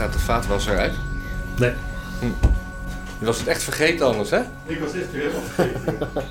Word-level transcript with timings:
Staat 0.00 0.12
de 0.12 0.18
vaatwasser 0.18 0.78
uit? 0.78 0.92
Nee. 1.58 1.72
Je 3.18 3.24
was 3.24 3.38
het 3.38 3.46
echt 3.46 3.62
vergeten 3.62 4.06
anders, 4.06 4.30
hè? 4.30 4.40
Ik 4.66 4.78
was 4.78 4.92
echt 4.94 5.12
weer 5.12 5.20
helemaal 5.22 5.42
vergeten. 5.42 5.98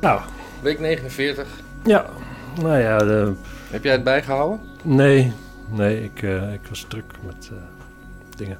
nou, 0.00 0.20
Week 0.60 0.78
49. 0.78 1.46
ja. 1.84 2.06
Nou 2.60 2.78
ja, 2.78 2.98
de, 2.98 3.32
Heb 3.70 3.84
jij 3.84 3.92
het 3.92 4.04
bijgehouden? 4.04 4.60
nee. 4.82 5.32
Nee, 5.68 6.04
ik, 6.04 6.22
eh, 6.22 6.52
ik 6.52 6.60
was 6.68 6.84
druk 6.88 7.12
met 7.26 7.50
eh, 7.52 7.56
dingen. 8.36 8.58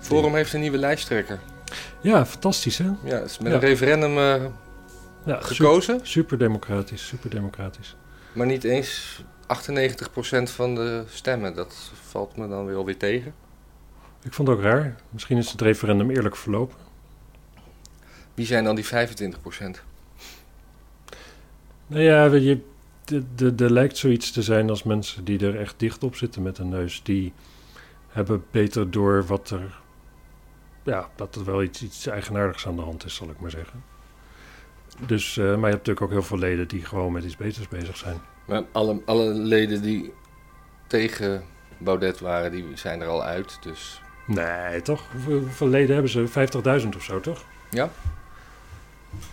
Forum 0.00 0.34
heeft 0.34 0.52
een 0.52 0.60
nieuwe 0.60 0.78
lijsttrekker. 0.78 1.38
Ja, 2.00 2.26
fantastisch 2.26 2.78
hè? 2.78 2.90
Ja, 3.04 3.18
is 3.18 3.38
met 3.38 3.48
Ja. 3.48 3.54
een 3.54 3.60
referendum 3.60 4.18
eh, 4.18 4.44
Ja, 5.24 5.40
gekozen. 5.40 6.00
Super 6.02 6.38
democratisch, 6.38 7.06
super 7.06 7.30
democratisch. 7.30 7.96
Maar 8.32 8.46
niet 8.46 8.64
eens 8.64 9.22
98% 9.46 10.42
van 10.42 10.74
de 10.74 11.04
stemmen. 11.08 11.54
Dat 11.54 11.90
valt 12.02 12.36
me 12.36 12.48
dan 12.48 12.66
weer 12.66 12.76
alweer 12.76 12.96
tegen. 12.96 13.34
Ik 14.22 14.32
vond 14.32 14.48
het 14.48 14.56
ook 14.56 14.62
raar. 14.62 14.96
Misschien 15.10 15.36
is 15.36 15.50
het 15.50 15.60
referendum 15.60 16.10
eerlijk 16.10 16.36
verlopen. 16.36 16.76
Wie 18.34 18.46
zijn 18.46 18.64
dan 18.64 18.74
die 18.74 18.84
25%? 18.84 18.88
Nou 21.86 22.02
ja, 22.02 22.24
je, 22.24 22.60
de- 23.04 23.34
de- 23.34 23.64
er 23.64 23.72
lijkt 23.72 23.96
zoiets 23.96 24.30
te 24.32 24.42
zijn 24.42 24.70
als 24.70 24.82
mensen 24.82 25.24
die 25.24 25.46
er 25.46 25.60
echt 25.60 25.74
dicht 25.78 26.02
op 26.02 26.16
zitten 26.16 26.42
met 26.42 26.58
een 26.58 26.68
neus. 26.68 27.02
Die 27.02 27.32
hebben 28.08 28.44
beter 28.50 28.90
door 28.90 29.26
wat 29.26 29.50
er, 29.50 29.80
ja, 30.82 31.08
dat 31.16 31.34
er 31.36 31.44
wel 31.44 31.62
iets, 31.62 31.82
iets 31.82 32.06
eigenaardigs 32.06 32.66
aan 32.66 32.76
de 32.76 32.82
hand 32.82 33.04
is, 33.04 33.14
zal 33.14 33.30
ik 33.30 33.40
maar 33.40 33.50
zeggen. 33.50 33.82
Dus, 35.06 35.36
eh, 35.36 35.44
maar 35.44 35.52
je 35.54 35.76
hebt 35.76 35.86
natuurlijk 35.86 36.00
ook 36.00 36.10
heel 36.10 36.22
veel 36.22 36.38
leden 36.38 36.68
die 36.68 36.84
gewoon 36.84 37.12
met 37.12 37.24
iets 37.24 37.36
beters 37.36 37.68
bezig 37.68 37.96
zijn. 37.96 38.20
Maar 38.46 38.62
alle, 38.72 39.00
alle 39.04 39.24
leden 39.34 39.82
die 39.82 40.12
tegen 40.86 41.44
Baudet 41.78 42.20
waren, 42.20 42.50
die 42.50 42.64
zijn 42.74 43.00
er 43.00 43.08
al 43.08 43.24
uit. 43.24 43.58
Dus 43.62 44.00
Nee, 44.26 44.82
toch? 44.82 45.02
Hoeveel, 45.12 45.38
hoeveel 45.38 45.68
leden 45.68 45.94
hebben 45.94 46.12
ze? 46.12 46.80
50.000 46.82 46.88
of 46.96 47.02
zo, 47.02 47.20
toch? 47.20 47.44
ja, 47.70 47.90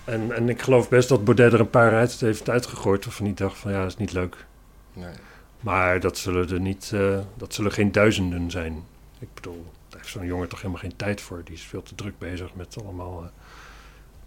En, 0.04 0.32
en 0.32 0.50
ik 0.50 0.62
geloof 0.62 0.90
best 0.90 1.10
dat 1.10 1.24
Baudet 1.24 1.54
er 1.54 1.60
een 1.60 1.70
paar 1.70 1.94
uit 1.94 2.20
heeft 2.20 2.50
uitgegooid. 2.50 3.06
Waarvan 3.06 3.26
hij 3.26 3.36
dacht 3.36 3.58
van 3.58 3.72
ja, 3.72 3.80
dat 3.82 3.92
is 3.92 3.98
niet 3.98 4.14
leuk. 4.14 4.46
nee. 4.94 5.14
Maar 5.60 6.00
dat 6.00 6.18
zullen 6.18 6.50
er 6.50 6.60
niet, 6.60 6.92
eh, 6.94 7.20
dat 7.36 7.54
zullen 7.54 7.72
geen 7.72 7.92
duizenden 7.92 8.52
zijn. 8.52 8.84
Ik 9.20 9.28
bedoel, 9.34 9.66
daar 9.90 10.00
heeft 10.00 10.12
zo'n 10.12 10.26
jongen 10.26 10.50
toch 10.50 10.62
helemaal 10.62 10.82
geen 10.82 10.96
tijd 10.96 11.22
voor. 11.22 11.42
Die 11.44 11.54
is 11.54 11.64
veel 11.64 11.84
te 11.84 11.96
druk 11.96 12.18
bezig 12.18 12.56
met 12.56 12.78
allemaal 12.84 13.24
eh, 13.24 13.30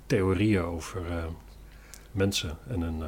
theorieën 0.06 0.62
over 0.62 1.11
eh, 1.11 1.25
mensen 2.12 2.59
en 2.69 2.81
een. 2.81 3.03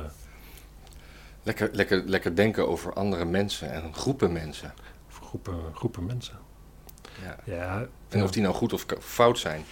Lekker, 1.49 1.69
lekker, 1.73 2.03
lekker 2.07 2.35
denken 2.35 2.69
over 2.69 2.93
andere 2.93 3.25
mensen 3.25 3.73
en 3.73 3.95
groepen 3.95 4.33
mensen. 4.33 4.75
groepen, 5.09 5.75
groepen 5.75 6.07
mensen. 6.07 6.39
Ja. 7.23 7.39
Ja, 7.45 7.89
En 8.09 8.23
of 8.23 8.31
die 8.31 8.43
nou 8.43 8.55
goed 8.55 8.73
of 8.73 8.87
fout 9.01 9.39
zijn. 9.39 9.63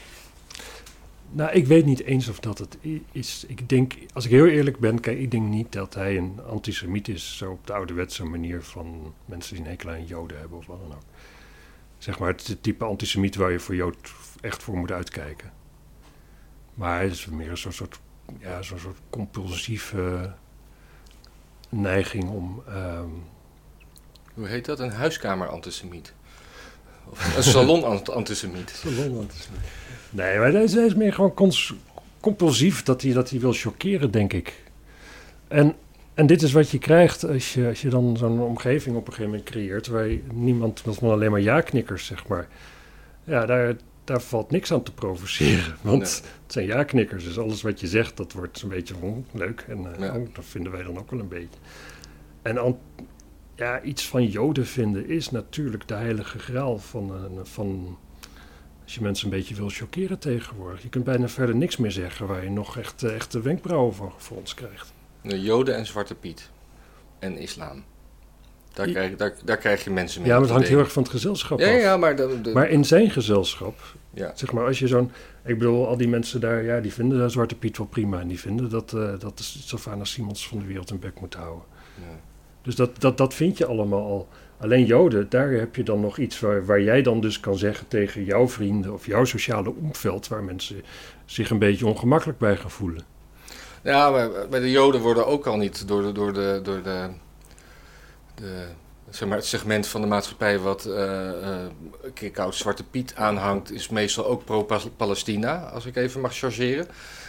Nou, 1.31 1.51
ik 1.51 1.67
weet 1.67 1.85
niet 1.85 2.03
eens 2.03 2.29
of 2.29 2.41
dat 2.41 2.59
het 2.59 2.77
is. 3.13 3.45
Ik 3.49 3.69
denk, 3.69 3.95
als 4.13 4.25
ik 4.25 4.31
heel 4.31 4.47
eerlijk 4.47 4.79
ben, 4.79 5.01
kijk, 5.01 5.19
ik 5.19 5.31
denk 5.31 5.49
niet 5.49 5.73
dat 5.73 5.95
hij 5.95 6.17
een 6.17 6.41
antisemiet 6.49 7.09
is. 7.09 7.37
Zo 7.37 7.51
op 7.51 7.67
de 7.67 7.73
ouderwetse 7.73 8.25
manier 8.25 8.63
van 8.63 9.15
mensen 9.25 9.55
die 9.55 9.65
een 9.65 9.71
hekel 9.71 9.91
aan 9.91 10.05
joden 10.05 10.39
hebben 10.39 10.59
of 10.59 10.67
wat 10.67 10.81
dan 10.81 10.97
ook. 10.97 11.05
Zeg 11.99 12.19
maar, 12.19 12.29
het 12.29 12.57
type 12.61 12.85
antisemiet 12.85 13.37
waar 13.37 13.53
je 13.53 13.59
voor 13.59 13.75
jood 13.75 14.13
echt 14.41 14.63
voor 14.63 14.77
moet 14.77 14.93
uitkijken. 14.93 15.53
Maar 16.75 16.97
hij 16.97 17.07
is 17.07 17.27
meer 17.27 17.51
een 17.51 17.57
soort, 17.57 17.75
soort, 17.75 18.01
ja, 18.39 18.63
zo'n 18.63 18.79
soort 18.79 18.99
compulsieve 19.11 20.35
neiging 21.69 22.29
om... 22.31 22.63
ehm, 22.69 23.09
Hoe 24.35 24.47
heet 24.47 24.65
dat? 24.65 24.81
Een 24.81 24.91
huiskamer-antisemiet. 24.91 26.13
Of 27.11 27.37
een 27.37 27.43
salon-antisemiet. 27.43 28.71
Nee, 30.11 30.39
maar 30.39 30.53
hij 30.53 30.63
is, 30.63 30.75
hij 30.75 30.85
is 30.87 30.95
meer 30.95 31.13
gewoon 31.13 31.35
cons- 31.35 31.75
compulsief 32.21 32.83
dat 32.83 33.03
hij, 33.03 33.13
dat 33.13 33.31
hij 33.31 33.41
wil 33.41 33.53
chockeren, 33.53 34.11
denk 34.11 34.33
ik. 34.33 34.63
En, 35.49 35.75
en 36.15 36.27
dit 36.27 36.43
is 36.43 36.53
wat 36.53 36.71
je 36.71 36.79
krijgt 36.79 37.25
als 37.29 37.55
je, 37.55 37.67
als 37.69 37.81
je 37.83 37.89
dan 37.89 38.17
zo'n 38.17 38.41
omgeving 38.41 38.97
op 38.97 39.07
een 39.07 39.13
gegeven 39.13 39.31
moment 39.31 39.51
creëert... 39.51 39.87
waar 39.87 40.07
je 40.07 40.23
niemand, 40.33 40.85
dat 40.85 41.03
alleen 41.03 41.31
maar 41.31 41.41
ja-knikkers, 41.41 42.07
zeg 42.07 42.27
maar. 42.27 42.49
Ja, 43.25 43.47
daar, 43.47 43.77
daar 44.07 44.21
valt 44.23 44.51
niks 44.51 44.73
aan 44.73 44.83
te 44.83 44.93
provoceren. 44.93 45.77
Want 45.81 46.03
Nee. 46.03 46.11
het 46.43 46.53
zijn 46.53 46.67
ja-knikkers, 46.67 47.25
dus 47.25 47.39
alles 47.39 47.63
wat 47.63 47.81
je 47.81 47.87
zegt, 47.87 48.17
dat 48.17 48.33
wordt 48.33 48.63
een 48.63 48.69
beetje 48.69 48.95
hm, 48.95 49.39
leuk. 49.39 49.65
En 49.69 49.95
eh, 49.95 50.01
Ja. 50.01 50.17
oh, 50.17 50.35
dat 50.35 50.45
vinden 50.45 50.73
wij 50.73 50.83
dan 50.83 50.99
ook 50.99 51.11
wel 51.11 51.21
een 51.21 51.29
beetje. 51.29 51.59
En 52.43 52.59
an- 52.59 52.79
ja, 53.55 53.83
iets 53.83 54.07
van 54.09 54.27
joden 54.27 54.67
vinden 54.67 55.09
is 55.09 55.31
natuurlijk 55.31 55.89
de 55.89 55.95
heilige 55.95 56.39
graal 56.39 56.79
van... 56.79 57.11
een 57.11 57.47
van 57.47 57.99
als 58.85 58.95
je 58.95 59.01
mensen 59.03 59.25
een 59.31 59.37
beetje 59.39 59.55
wil 59.55 59.69
chockeren 59.69 60.19
tegenwoordig. 60.19 60.83
Je 60.83 60.89
kunt 60.89 61.05
bijna 61.05 61.29
verder 61.29 61.57
niks 61.57 61.77
meer 61.77 61.91
zeggen 61.93 62.27
waar 62.27 62.45
je 62.45 62.51
nog 62.51 62.79
echt, 62.79 63.03
eh, 63.03 63.15
echt 63.15 63.33
de 63.33 63.43
wenkbrauwen 63.43 63.95
van 63.95 64.13
gefronst 64.13 64.55
krijgt. 64.55 64.93
De 65.23 65.41
Joden 65.43 65.77
en 65.77 65.87
Zwarte 65.87 66.15
Piet. 66.15 66.51
En 67.19 67.39
islam. 67.39 67.85
Daar 68.77 68.87
krijg, 68.87 69.17
daar, 69.17 69.33
daar 69.45 69.57
krijg 69.57 69.85
je 69.85 69.91
mensen 69.91 70.21
mee. 70.21 70.31
Ja, 70.31 70.35
maar 70.37 70.45
het 70.45 70.53
hangt 70.55 70.69
heel 70.69 70.79
erg 70.79 70.93
van 70.93 71.03
het 71.03 71.13
gezelschap 71.13 71.59
Ja, 71.59 71.75
af. 71.75 71.81
ja, 71.81 71.97
maar... 71.97 72.17
De, 72.17 72.41
de- 72.43 72.53
Maar 72.53 72.69
in 72.71 72.85
zijn 72.85 73.11
gezelschap, 73.11 73.79
ja. 74.15 74.33
zeg 74.35 74.53
maar, 74.53 74.67
als 74.67 74.79
je 74.79 74.87
zo'n... 74.87 75.11
Ik 75.45 75.59
bedoel, 75.59 75.87
al 75.89 75.97
die 75.97 76.09
mensen 76.09 76.41
daar, 76.41 76.65
ja, 76.65 76.81
die 76.81 76.93
vinden 76.93 77.19
de 77.19 77.29
Zwarte 77.29 77.55
Piet 77.55 77.79
wel 77.79 77.87
prima. 77.87 78.21
En 78.21 78.29
die 78.29 78.41
vinden 78.41 78.71
dat, 78.71 78.93
eh 78.93 79.13
dat 79.19 79.33
Savannah 79.65 80.07
Simons 80.07 80.49
van 80.49 80.59
de 80.59 80.65
wereld 80.67 80.91
in 80.91 80.99
bek 80.99 81.21
moet 81.21 81.35
houden. 81.35 81.63
Ja. 81.95 82.19
Dus 82.63 82.75
dat, 82.75 83.01
dat, 83.01 83.19
dat 83.19 83.35
vind 83.35 83.59
je 83.59 83.67
allemaal 83.67 84.01
al. 84.07 84.29
Alleen 84.61 84.85
Joden, 84.85 85.27
daar 85.29 85.51
heb 85.51 85.77
je 85.77 85.83
dan 85.83 86.01
nog 86.01 86.19
iets 86.19 86.41
waar, 86.41 86.67
waar 86.67 86.83
jij 86.83 87.03
dan 87.03 87.21
dus 87.21 87.41
kan 87.41 87.57
zeggen 87.59 87.89
tegen 87.89 88.25
jouw 88.25 88.49
vrienden 88.49 88.93
of 88.93 89.07
jouw 89.07 89.25
sociale 89.25 89.73
omveld, 89.83 90.29
waar 90.29 90.43
mensen 90.43 90.83
zich 91.25 91.51
een 91.51 91.59
beetje 91.59 91.87
ongemakkelijk 91.87 92.39
bij 92.39 92.57
gaan 92.57 92.71
voelen. 92.71 93.03
Ja, 93.83 94.11
maar 94.11 94.29
bij 94.51 94.61
de 94.61 94.71
Joden 94.71 95.01
worden 95.01 95.27
ook 95.27 95.47
al 95.47 95.57
niet 95.57 95.89
door 95.89 96.03
de, 96.03 96.13
door 96.13 96.33
de, 96.33 96.61
door 96.63 96.83
de, 96.83 97.09
de 98.37 98.65
zeg 99.11 99.29
maar 99.29 99.37
het 99.37 99.47
segment 99.47 99.87
van 99.87 100.01
de 100.01 100.07
maatschappij 100.07 100.59
wat 100.59 100.89
Kikhout 102.15 102.55
Zwarte 102.55 102.85
Piet 102.85 103.15
aanhangt, 103.15 103.73
is 103.73 103.89
meestal 103.89 104.27
ook 104.27 104.45
pro-Palestina, 104.45 105.57
als 105.59 105.87
ik 105.87 105.97
even 105.97 106.21
mag 106.21 106.37
chargeren. 106.37 106.87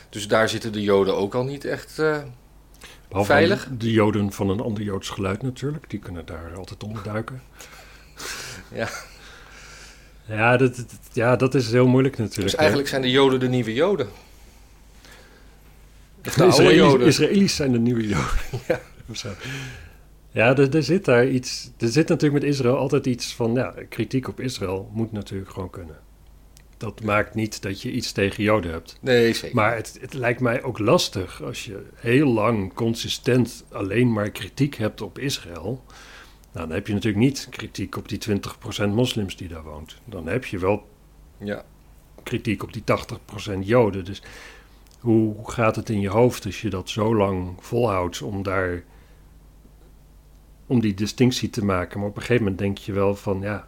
Dus 0.10 0.28
daar 0.28 0.50
zitten 0.50 0.72
de 0.72 0.82
Joden 0.82 1.16
ook 1.18 1.34
al 1.36 1.44
niet 1.44 1.66
echt. 1.66 2.00
eh, 2.00 2.18
Veilig? 3.12 3.68
De 3.78 3.92
Joden 3.92 4.32
van 4.32 4.50
een 4.50 4.60
ander 4.60 4.84
Joods 4.84 5.10
geluid 5.10 5.42
natuurlijk, 5.42 5.90
die 5.90 6.00
kunnen 6.00 6.26
daar 6.26 6.56
altijd 6.58 6.84
onder 6.84 7.04
duiken. 7.04 7.42
Ja. 8.72 8.90
Ja 10.26 10.58
dat, 10.58 10.76
dat- 10.76 10.86
ja, 11.14 11.36
dat 11.36 11.56
is 11.56 11.72
heel 11.72 11.88
moeilijk 11.88 12.18
natuurlijk. 12.18 12.46
dus 12.50 12.56
eigenlijk 12.56 12.90
zijn 12.90 13.02
de 13.02 13.12
Joden 13.12 13.40
de 13.40 13.48
nieuwe 13.48 13.74
Joden. 13.74 14.08
Of 16.26 16.36
de 16.56 16.74
Joden. 16.76 17.08
Israëli's 17.08 17.56
zijn 17.56 17.72
de 17.72 17.80
nieuwe 17.80 18.08
Joden. 18.08 18.28
Ja. 18.68 18.80
Ja, 20.38 20.56
er, 20.56 20.76
er 20.76 20.84
zit 20.84 21.06
daar 21.06 21.28
iets. 21.28 21.72
Er 21.78 21.88
zit 21.88 22.08
natuurlijk 22.08 22.44
met 22.44 22.52
Israël 22.52 22.78
altijd 22.78 23.06
iets 23.06 23.36
van. 23.36 23.54
Ja, 23.54 23.74
kritiek 23.90 24.28
op 24.28 24.40
Israël 24.40 24.90
moet 24.94 25.12
natuurlijk 25.12 25.50
gewoon 25.50 25.70
kunnen. 25.70 25.98
Dat 26.78 27.04
maakt 27.04 27.36
niet 27.36 27.62
dat 27.62 27.82
je 27.82 27.92
iets 27.92 28.12
tegen 28.12 28.44
Joden 28.44 28.72
hebt. 28.72 28.98
Nee, 29.02 29.34
zeker. 29.34 29.56
Maar 29.56 29.76
het, 29.76 29.98
het 30.02 30.14
lijkt 30.14 30.40
mij 30.40 30.64
ook 30.64 30.80
lastig 30.80 31.44
als 31.44 31.66
je 31.66 31.86
heel 31.96 32.28
lang 32.28 32.74
consistent 32.74 33.66
alleen 33.72 34.12
maar 34.14 34.30
kritiek 34.30 34.76
hebt 34.76 35.02
op 35.02 35.20
Israël. 35.20 35.84
Nou, 36.54 36.68
dan 36.68 36.72
heb 36.72 36.88
je 36.88 36.94
natuurlijk 36.94 37.24
niet 37.24 37.48
kritiek 37.50 37.98
op 37.98 38.10
die 38.10 38.20
20% 38.86 38.90
moslims 38.90 39.38
die 39.38 39.48
daar 39.48 39.64
woont. 39.64 39.98
Dan 40.06 40.28
heb 40.28 40.46
je 40.46 40.58
wel 40.60 40.88
Ja. 41.38 41.66
kritiek 42.24 42.64
op 42.64 42.74
die 42.74 42.84
80% 42.84 43.60
Joden. 43.60 44.06
Dus 44.06 44.22
hoe 45.00 45.36
gaat 45.44 45.76
het 45.76 45.90
in 45.90 46.00
je 46.00 46.10
hoofd 46.10 46.46
als 46.46 46.62
je 46.62 46.70
dat 46.70 46.90
zo 46.90 47.16
lang 47.16 47.54
volhoudt 47.60 48.22
om 48.22 48.44
daar 48.44 48.84
om 50.68 50.80
die 50.80 50.94
distinctie 50.94 51.50
te 51.50 51.66
maken? 51.66 52.00
Maar 52.00 52.10
op 52.10 52.16
een 52.16 52.22
gegeven 52.22 52.44
moment 52.44 52.62
denk 52.62 52.78
je 52.78 52.92
wel 52.92 53.16
van 53.16 53.42
ja. 53.42 53.68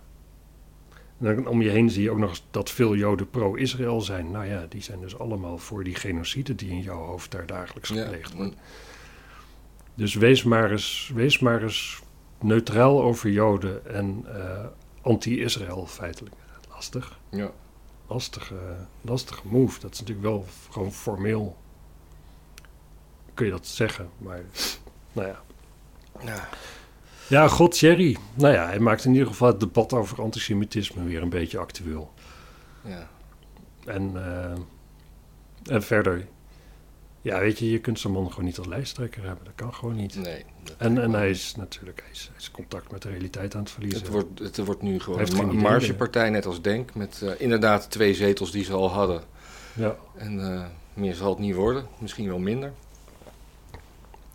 En 1.20 1.36
dan 1.36 1.48
om 1.48 1.62
je 1.62 1.70
heen 1.70 1.90
zie 1.90 2.04
je 2.04 2.12
ook 2.12 2.18
nog 2.18 2.30
eens 2.30 2.48
dat 2.52 2.70
veel 2.70 2.96
Joden 2.96 3.30
pro-Israël 3.30 4.02
zijn. 4.02 4.32
Nou 4.32 4.46
ja, 4.46 4.66
die 4.70 4.82
zijn 4.82 5.00
dus 5.00 5.20
allemaal 5.20 5.58
voor 5.58 5.84
die 5.84 5.96
genocide 5.96 6.56
die 6.56 6.70
in 6.70 6.82
jouw 6.82 7.06
hoofd 7.06 7.32
daar 7.32 7.46
dagelijks 7.46 7.90
gepleegd 7.90 8.34
wordt. 8.34 8.56
Dus 9.94 10.14
wees 10.14 10.44
maar 10.44 10.72
eens, 10.72 11.12
wees 11.14 11.40
maar 11.40 11.64
eens 11.64 12.02
neutraal 12.40 13.02
over 13.02 13.30
Joden 13.30 13.96
en 13.96 14.26
eh, 14.26 14.66
anti-Israël 15.02 15.86
feitelijk. 15.86 16.36
Lastig 16.70 17.20
ja. 17.30 17.52
lastige, 18.08 18.56
lastige 19.02 19.42
move. 19.48 19.80
Dat 19.80 19.94
is 19.94 20.00
natuurlijk 20.00 20.28
wel 20.28 20.46
gewoon 20.70 20.92
formeel. 20.92 21.58
Kun 23.34 23.46
je 23.46 23.52
dat 23.52 23.68
zeggen, 23.68 24.10
maar 24.18 24.42
nou 25.12 25.28
ja. 25.28 25.42
Ja. 26.26 26.50
Ja, 27.30 27.48
god, 27.48 27.78
Jerry. 27.80 28.18
Nou 28.34 28.54
ja, 28.54 28.66
hij 28.66 28.80
maakt 28.80 29.06
in 29.06 29.12
ieder 29.12 29.28
geval 29.28 29.48
het 29.48 29.60
debat 29.60 29.94
over 29.94 30.22
antisemitisme 30.22 31.04
weer 31.04 31.22
een 31.22 31.30
beetje 31.30 31.58
actueel. 31.58 32.14
ja. 32.82 33.08
En, 33.86 34.12
eh, 34.16 35.74
en 35.74 35.84
verder, 35.84 36.28
Ja, 37.22 37.40
weet 37.40 37.60
je, 37.60 37.72
je 37.72 37.80
kunt 37.80 38.00
zo'n 38.00 38.12
man 38.12 38.30
gewoon 38.30 38.46
niet 38.46 38.58
als 38.58 38.68
lijsttrekker 38.68 39.24
hebben. 39.24 39.46
Dat 39.46 39.54
kan 39.56 39.74
gewoon 39.74 39.96
niet. 39.96 40.16
Nee. 40.16 40.46
En, 40.78 41.02
en 41.02 41.12
hij 41.14 41.30
is 41.30 41.56
natuurlijk, 41.56 42.02
hij 42.02 42.12
is, 42.12 42.28
hij 42.32 42.38
is 42.38 42.52
contact 42.52 42.92
met 42.92 43.02
de 43.02 43.10
realiteit 43.10 43.56
aan 43.56 43.62
het 43.62 43.72
verliezen. 43.72 44.02
Het 44.02 44.10
wordt, 44.10 44.40
het 44.40 44.58
wordt 44.58 44.82
nu 44.82 45.00
gewoon 45.00 45.20
heeft 45.20 45.38
een 45.40 45.56
margepartij, 45.58 46.30
net 46.30 46.46
als 46.46 46.62
Denk. 46.62 46.94
Met 46.94 47.22
eh, 47.22 47.32
inderdaad 47.38 47.92
twee 47.92 48.14
zetels 48.14 48.52
die 48.52 48.64
ze 48.64 48.74
al 48.74 48.90
hadden. 48.92 49.22
Ja, 49.74 49.96
En 50.16 50.54
eh, 50.54 50.66
meer 50.94 51.16
zal 51.16 51.30
het 51.30 51.40
niet 51.40 51.56
worden. 51.56 51.88
Misschien 52.00 52.28
wel 52.28 52.40
minder. 52.40 52.74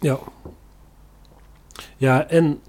ja. 0.01 0.19
Ja, 1.97 2.29
en, 2.29 2.61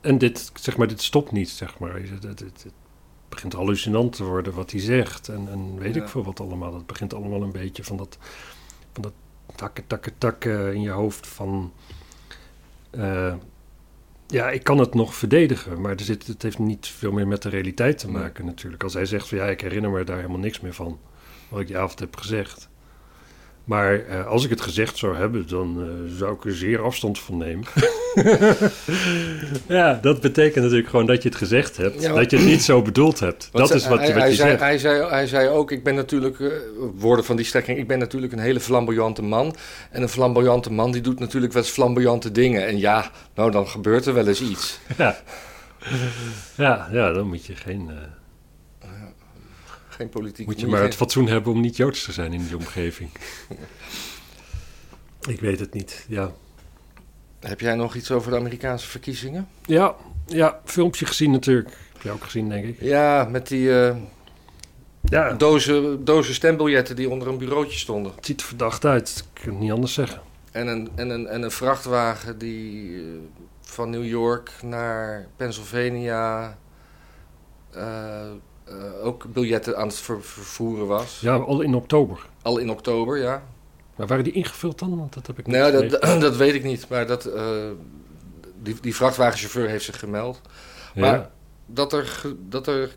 en 0.00 0.18
dit, 0.18 0.50
zeg 0.54 0.76
maar, 0.76 0.86
dit 0.88 1.02
stopt 1.02 1.32
niet, 1.32 1.48
zeg 1.48 1.78
maar. 1.78 1.94
Het, 1.94 2.10
het, 2.10 2.22
het, 2.24 2.40
het 2.62 2.72
begint 3.28 3.52
hallucinant 3.52 4.16
te 4.16 4.24
worden 4.24 4.54
wat 4.54 4.70
hij 4.70 4.80
zegt. 4.80 5.28
En, 5.28 5.48
en 5.50 5.78
weet 5.78 5.94
Ja. 5.94 6.02
ik 6.02 6.08
veel 6.08 6.24
wat 6.24 6.40
allemaal. 6.40 6.74
Het 6.74 6.86
begint 6.86 7.14
allemaal 7.14 7.42
een 7.42 7.52
beetje 7.52 7.84
van 7.84 7.96
dat, 7.96 8.18
van 8.92 9.02
dat 9.02 9.12
takken, 9.54 9.86
takken, 9.86 10.12
takken 10.18 10.74
in 10.74 10.80
je 10.80 10.90
hoofd 10.90 11.26
van... 11.26 11.72
eh, 12.90 13.34
ja, 14.26 14.50
ik 14.50 14.64
kan 14.64 14.78
het 14.78 14.94
nog 14.94 15.14
verdedigen, 15.14 15.80
maar 15.80 15.92
er 15.92 16.00
zit, 16.00 16.26
het 16.26 16.42
heeft 16.42 16.58
niet 16.58 16.86
veel 16.86 17.12
meer 17.12 17.28
met 17.28 17.42
de 17.42 17.48
realiteit 17.48 17.98
te 17.98 18.06
Nee. 18.06 18.14
maken 18.22 18.44
natuurlijk. 18.44 18.82
Als 18.82 18.94
hij 18.94 19.06
zegt 19.06 19.28
van 19.28 19.38
ja, 19.38 19.44
ik 19.46 19.60
herinner 19.60 19.90
me 19.90 20.04
daar 20.04 20.16
helemaal 20.16 20.38
niks 20.38 20.60
meer 20.60 20.74
van, 20.74 20.98
wat 21.48 21.60
ik 21.60 21.66
die 21.66 21.78
avond 21.78 21.98
heb 21.98 22.16
gezegd. 22.16 22.68
Maar 23.70 24.06
eh, 24.06 24.26
als 24.26 24.44
ik 24.44 24.50
het 24.50 24.60
gezegd 24.60 24.98
zou 24.98 25.16
hebben, 25.16 25.48
dan 25.48 25.76
eh, 25.80 26.16
zou 26.18 26.34
ik 26.34 26.44
er 26.44 26.56
zeer 26.56 26.82
afstand 26.82 27.18
van 27.18 27.36
nemen. 27.36 27.64
ja, 29.78 29.98
dat 30.02 30.20
betekent 30.20 30.64
natuurlijk 30.64 30.88
gewoon 30.88 31.06
dat 31.06 31.22
je 31.22 31.28
het 31.28 31.38
gezegd 31.38 31.76
hebt. 31.76 32.02
Ja, 32.02 32.08
maar- 32.08 32.22
dat 32.22 32.30
je 32.30 32.36
het 32.36 32.46
niet 32.46 32.62
zo 32.62 32.82
bedoeld 32.82 33.20
hebt. 33.20 33.48
Dat 33.52 33.74
is 33.74 33.88
wat, 33.88 33.98
hij, 33.98 34.08
wat 34.08 34.16
hij 34.16 34.28
je 34.28 34.34
zei, 34.34 34.48
zegt. 34.48 34.60
Hij 34.60 34.78
zei, 34.78 35.08
hij 35.08 35.26
zei 35.26 35.48
ook, 35.48 35.70
ik 35.70 35.84
ben 35.84 35.94
natuurlijk, 35.94 36.40
eh, 36.40 36.48
woorden 36.94 37.24
van 37.24 37.36
die 37.36 37.44
strekking, 37.44 37.78
ik 37.78 37.86
ben 37.86 37.98
natuurlijk 37.98 38.32
een 38.32 38.38
hele 38.38 38.60
flamboyante 38.60 39.22
man. 39.22 39.54
En 39.90 40.02
een 40.02 40.08
flamboyante 40.08 40.72
man 40.72 40.92
die 40.92 41.00
doet 41.00 41.18
natuurlijk 41.18 41.52
wel 41.52 41.62
eens 41.62 41.72
flamboyante 41.72 42.32
dingen. 42.32 42.66
En 42.66 42.78
ja, 42.78 43.10
nou 43.34 43.50
dan 43.50 43.68
gebeurt 43.68 44.06
er 44.06 44.14
wel 44.14 44.26
eens 44.26 44.42
iets. 44.42 44.78
Ja. 44.96 45.16
ja, 46.54 46.88
ja, 46.92 47.12
dan 47.12 47.26
moet 47.26 47.46
je 47.46 47.56
geen... 47.56 47.90
Geen 50.00 50.08
politiek. 50.08 50.46
Moet 50.46 50.60
je 50.60 50.66
maar 50.66 50.82
het 50.82 50.94
fatsoen 50.94 51.26
hebben 51.26 51.52
om 51.52 51.60
niet 51.60 51.76
Joods 51.76 52.04
te 52.04 52.12
zijn 52.12 52.32
in 52.32 52.44
die 52.44 52.56
omgeving. 52.56 53.10
ik 55.34 55.40
weet 55.40 55.60
het 55.60 55.74
niet, 55.74 56.04
ja. 56.08 56.32
Heb 57.40 57.60
jij 57.60 57.74
nog 57.74 57.94
iets 57.94 58.10
over 58.10 58.30
de 58.30 58.36
Amerikaanse 58.36 58.88
verkiezingen? 58.88 59.48
Ja, 59.64 59.94
ja, 60.26 60.60
filmpje 60.64 61.06
gezien 61.06 61.30
natuurlijk. 61.30 61.68
Heb 61.92 62.02
je 62.02 62.10
ook 62.10 62.24
gezien, 62.24 62.48
denk 62.48 62.64
ik. 62.64 62.76
Ja, 62.80 63.28
met 63.30 63.48
die 63.48 63.80
eh, 63.80 63.96
Ja, 65.02 65.32
dozen, 65.32 66.04
dozen 66.04 66.34
stembiljetten 66.34 66.96
die 66.96 67.10
onder 67.10 67.28
een 67.28 67.38
bureautje 67.38 67.78
stonden. 67.78 68.12
het 68.14 68.26
ziet 68.26 68.40
er 68.40 68.46
verdacht 68.46 68.84
uit. 68.84 69.24
Ik 69.34 69.42
kan 69.42 69.52
het 69.52 69.62
niet 69.62 69.72
anders 69.72 69.94
zeggen. 69.94 70.20
En 70.50 70.66
een, 70.66 70.90
en 70.94 71.10
een, 71.10 71.26
en 71.26 71.42
een 71.42 71.50
vrachtwagen 71.50 72.38
die 72.38 72.96
eh, 72.96 73.04
van 73.60 73.90
New 73.90 74.04
York 74.04 74.52
naar 74.62 75.26
Pennsylvania 75.36 76.58
eh, 77.70 78.30
eh, 78.70 79.06
ook 79.06 79.24
biljetten 79.32 79.76
aan 79.76 79.86
het 79.86 79.96
ver- 79.96 80.22
vervoeren 80.22 80.86
was. 80.86 81.20
Ja, 81.20 81.36
al 81.36 81.60
in 81.60 81.74
oktober. 81.74 82.26
Al 82.42 82.58
in 82.58 82.70
oktober, 82.70 83.18
ja. 83.18 83.42
Maar 83.96 84.06
waren 84.06 84.24
die 84.24 84.32
ingevuld 84.32 84.78
dan? 84.78 84.98
Want 84.98 85.14
dat 85.14 85.26
heb 85.26 85.38
ik 85.38 85.46
niet 85.46 85.56
Nou, 85.56 85.88
dat, 85.88 86.02
dat 86.20 86.36
weet 86.36 86.54
ik 86.54 86.64
niet, 86.64 86.88
maar 86.88 87.06
dat, 87.06 87.24
eh, 87.24 87.44
die, 88.62 88.76
die 88.80 88.94
vrachtwagenchauffeur 88.96 89.68
heeft 89.68 89.84
zich 89.84 89.98
gemeld. 89.98 90.40
Ja. 90.94 91.00
maar- 91.10 91.30
Dat 91.66 91.92
er, 91.92 92.22
dat 92.48 92.66
er 92.66 92.96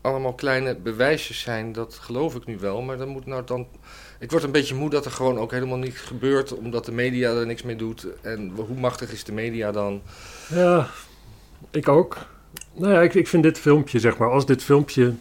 allemaal 0.00 0.34
kleine 0.34 0.74
bewijsjes 0.76 1.40
zijn, 1.40 1.72
dat 1.72 1.94
geloof 1.94 2.34
ik 2.34 2.44
nu 2.46 2.58
wel. 2.58 2.82
Maar 2.82 2.96
dan 2.96 3.08
moet 3.08 3.26
nou 3.26 3.42
dan. 3.44 3.66
Ik 4.18 4.30
word 4.30 4.42
een 4.42 4.50
beetje 4.52 4.74
moe 4.74 4.90
dat 4.90 5.04
er 5.04 5.10
gewoon 5.10 5.38
ook 5.38 5.50
helemaal 5.50 5.76
niets 5.78 5.96
gebeurt, 6.00 6.54
omdat 6.54 6.84
de 6.84 6.92
media 6.92 7.30
er 7.30 7.46
niks 7.46 7.62
mee 7.62 7.76
doet. 7.76 8.06
En 8.20 8.52
hoe 8.56 8.76
machtig 8.80 9.12
is 9.12 9.24
de 9.24 9.32
media 9.32 9.72
dan? 9.72 10.02
Ja, 10.48 10.88
ik 11.70 11.88
ook. 11.88 12.16
Nou 12.74 12.92
ja, 12.92 13.00
ik, 13.02 13.14
ik 13.14 13.28
vind 13.28 13.42
dit 13.42 13.58
filmpje, 13.58 13.98
zeg 13.98 14.16
maar, 14.18 14.30
als 14.30 14.46
dit 14.46 14.62
filmpje... 14.62 15.14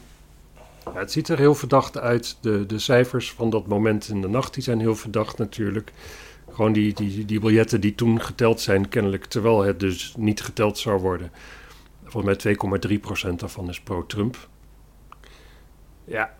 Ja, 0.85 0.93
het 0.99 1.11
ziet 1.11 1.29
er 1.29 1.37
heel 1.37 1.55
verdacht 1.55 1.97
uit. 1.97 2.37
De, 2.41 2.65
de 2.65 2.79
cijfers 2.79 3.31
van 3.31 3.49
dat 3.49 3.67
moment 3.67 4.07
in 4.07 4.21
de 4.21 4.27
nacht, 4.27 4.53
die 4.53 4.63
zijn 4.63 4.79
heel 4.79 4.95
verdacht 4.95 5.37
natuurlijk. 5.37 5.91
Gewoon 6.51 6.73
die, 6.73 6.93
die, 6.93 7.25
die 7.25 7.39
biljetten 7.39 7.81
die 7.81 7.95
toen 7.95 8.21
geteld 8.21 8.61
zijn, 8.61 8.89
kennelijk, 8.89 9.25
terwijl 9.25 9.61
het 9.63 9.79
dus 9.79 10.13
niet 10.17 10.41
geteld 10.41 10.77
zou 10.77 10.99
worden. 11.01 11.31
Volgens 12.05 12.43
mij 12.43 12.55
2,3% 13.29 13.35
daarvan 13.35 13.69
is 13.69 13.81
pro-Trump. 13.81 14.47
Ja, 16.05 16.35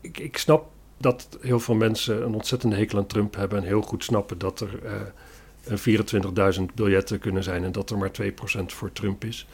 ik, 0.00 0.18
ik 0.18 0.38
snap 0.38 0.70
dat 0.96 1.38
heel 1.40 1.60
veel 1.60 1.74
mensen 1.74 2.22
een 2.22 2.34
ontzettende 2.34 2.76
hekel 2.76 2.98
aan 2.98 3.06
Trump 3.06 3.36
hebben... 3.36 3.58
en 3.58 3.64
heel 3.64 3.82
goed 3.82 4.04
snappen 4.04 4.38
dat 4.38 4.60
er... 4.60 4.84
eh, 4.84 4.92
een 5.66 6.58
24.000 6.58 6.74
biljetten 6.74 7.18
kunnen 7.18 7.42
zijn 7.42 7.64
en 7.64 7.72
dat 7.72 7.90
er 7.90 7.98
maar 7.98 8.10
2% 8.22 8.24
voor 8.66 8.92
Trump 8.92 9.24
is. 9.24 9.46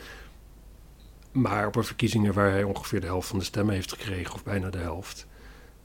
Maar 1.33 1.67
op 1.67 1.77
een 1.77 1.85
verkiezingen 1.85 2.33
waar 2.33 2.51
hij 2.51 2.63
ongeveer 2.63 3.01
de 3.01 3.07
helft 3.07 3.29
van 3.29 3.39
de 3.39 3.45
stemmen 3.45 3.75
heeft 3.75 3.93
gekregen, 3.93 4.35
of 4.35 4.45
bijna 4.45 4.71
de 4.71 4.79
helft, 4.79 5.27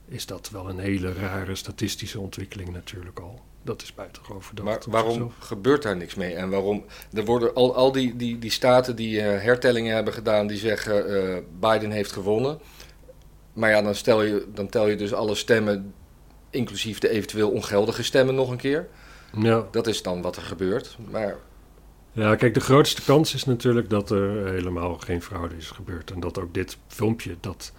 is 0.08 0.26
dat 0.26 0.50
wel 0.50 0.68
een 0.68 0.78
hele 0.78 1.12
rare 1.12 1.54
statistische 1.54 2.20
ontwikkeling 2.20 2.72
natuurlijk 2.72 3.18
al. 3.18 3.40
Dat 3.62 3.82
is 3.82 3.94
buitengewoon 3.94 4.42
verdacht. 4.42 4.86
Maar 4.86 4.94
waarom 4.94 5.12
zichzelf. 5.12 5.34
gebeurt 5.38 5.82
daar 5.82 5.96
niks 5.96 6.14
mee? 6.14 6.34
En 6.34 6.50
waarom? 6.50 6.84
Er 7.12 7.24
worden 7.24 7.54
al, 7.54 7.74
al 7.74 7.92
die, 7.92 8.16
die, 8.16 8.38
die 8.38 8.50
staten 8.50 8.96
die 8.96 9.20
eh, 9.20 9.42
hertellingen 9.42 9.94
hebben 9.94 10.12
gedaan, 10.12 10.46
die 10.46 10.58
zeggen 10.58 11.08
eh, 11.08 11.42
Biden 11.60 11.90
heeft 11.90 12.12
gewonnen. 12.12 12.58
Maar 13.52 13.70
ja, 13.70 13.82
dan, 13.82 13.94
stel 13.94 14.22
je, 14.22 14.46
dan 14.54 14.68
tel 14.68 14.88
je 14.88 14.96
dus 14.96 15.12
alle 15.12 15.34
stemmen, 15.34 15.94
inclusief 16.50 16.98
de 16.98 17.08
eventueel 17.08 17.50
ongeldige 17.50 18.02
stemmen, 18.02 18.34
nog 18.34 18.50
een 18.50 18.56
keer. 18.56 18.88
Ja. 19.36 19.66
Dat 19.70 19.86
is 19.86 20.02
dan 20.02 20.22
wat 20.22 20.36
er 20.36 20.42
gebeurt. 20.42 20.96
Maar 21.10 21.36
ja, 22.18 22.36
kijk, 22.36 22.54
de 22.54 22.60
grootste 22.60 23.02
kans 23.02 23.34
is 23.34 23.44
natuurlijk 23.44 23.90
dat 23.90 24.10
er 24.10 24.46
helemaal 24.46 24.98
geen 24.98 25.22
fraude 25.22 25.56
is 25.56 25.70
gebeurd. 25.70 26.10
En 26.10 26.20
dat 26.20 26.40
ook 26.40 26.54
dit 26.54 26.78
filmpje, 26.86 27.36
dat 27.40 27.72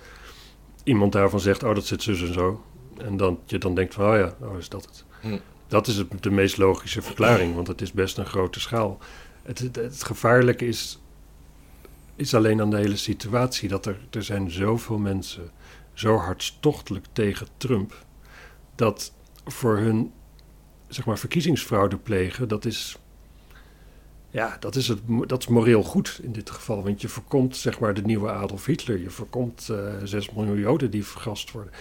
iemand 0.84 1.12
daarvan 1.12 1.40
zegt, 1.40 1.64
oh 1.64 1.76
dat 1.76 1.86
zit 1.86 2.04
zus 2.04 2.22
en 2.22 2.34
zo. 2.34 2.64
En 2.98 3.18
dan 3.18 3.40
je 3.46 3.58
dan 3.58 3.76
denkt 3.76 3.94
van, 3.94 4.12
oh 4.12 4.18
ja, 4.18 4.36
oh 4.42 4.58
is 4.58 4.70
dat 4.70 4.86
het. 4.86 5.06
Hm. 5.22 5.38
Dat 5.68 5.88
is 5.88 5.96
het, 5.96 6.24
de 6.24 6.32
meest 6.32 6.58
logische 6.58 7.02
verklaring, 7.02 7.56
want 7.56 7.68
het 7.68 7.82
is 7.82 7.92
best 7.92 8.18
een 8.18 8.26
grote 8.26 8.60
schaal. 8.60 8.98
Het, 9.44 9.60
het, 9.60 9.76
het 9.76 10.04
gevaarlijke 10.04 10.68
is, 10.68 11.00
is 12.16 12.34
alleen 12.34 12.62
aan 12.62 12.70
de 12.70 12.78
hele 12.78 12.98
situatie 12.98 13.70
dat 13.70 13.86
er, 13.86 14.00
er 14.10 14.24
zijn 14.24 14.52
zoveel 14.52 14.98
mensen 14.98 15.52
zo 15.94 16.18
hartstochtelijk 16.18 17.06
tegen 17.12 17.48
Trump, 17.58 18.06
dat 18.76 19.14
voor 19.46 19.78
hun, 19.78 20.12
zeg 20.88 21.06
maar, 21.06 21.18
verkiezingsfraude 21.18 21.98
plegen, 21.98 22.48
dat 22.48 22.66
is, 22.66 22.98
ja, 24.32 24.58
dat 24.60 24.76
is, 24.76 24.88
het, 24.88 25.00
dat 25.28 25.40
is 25.40 25.48
moreel 25.48 25.84
goed 25.84 26.20
in 26.24 26.32
dit 26.32 26.50
geval. 26.50 26.84
Want 26.84 27.02
je 27.02 27.08
voorkomt, 27.08 27.58
zeg 27.58 27.80
maar, 27.80 27.94
de 27.94 28.02
nieuwe 28.02 28.32
Adolf 28.32 28.66
Hitler. 28.66 29.00
Je 29.00 29.10
voorkomt 29.10 29.70
eh 29.70 29.94
6 30.04 30.32
miljoen 30.32 30.60
Joden 30.60 30.92
die 30.92 31.06
vergast 31.06 31.52
worden. 31.52 31.74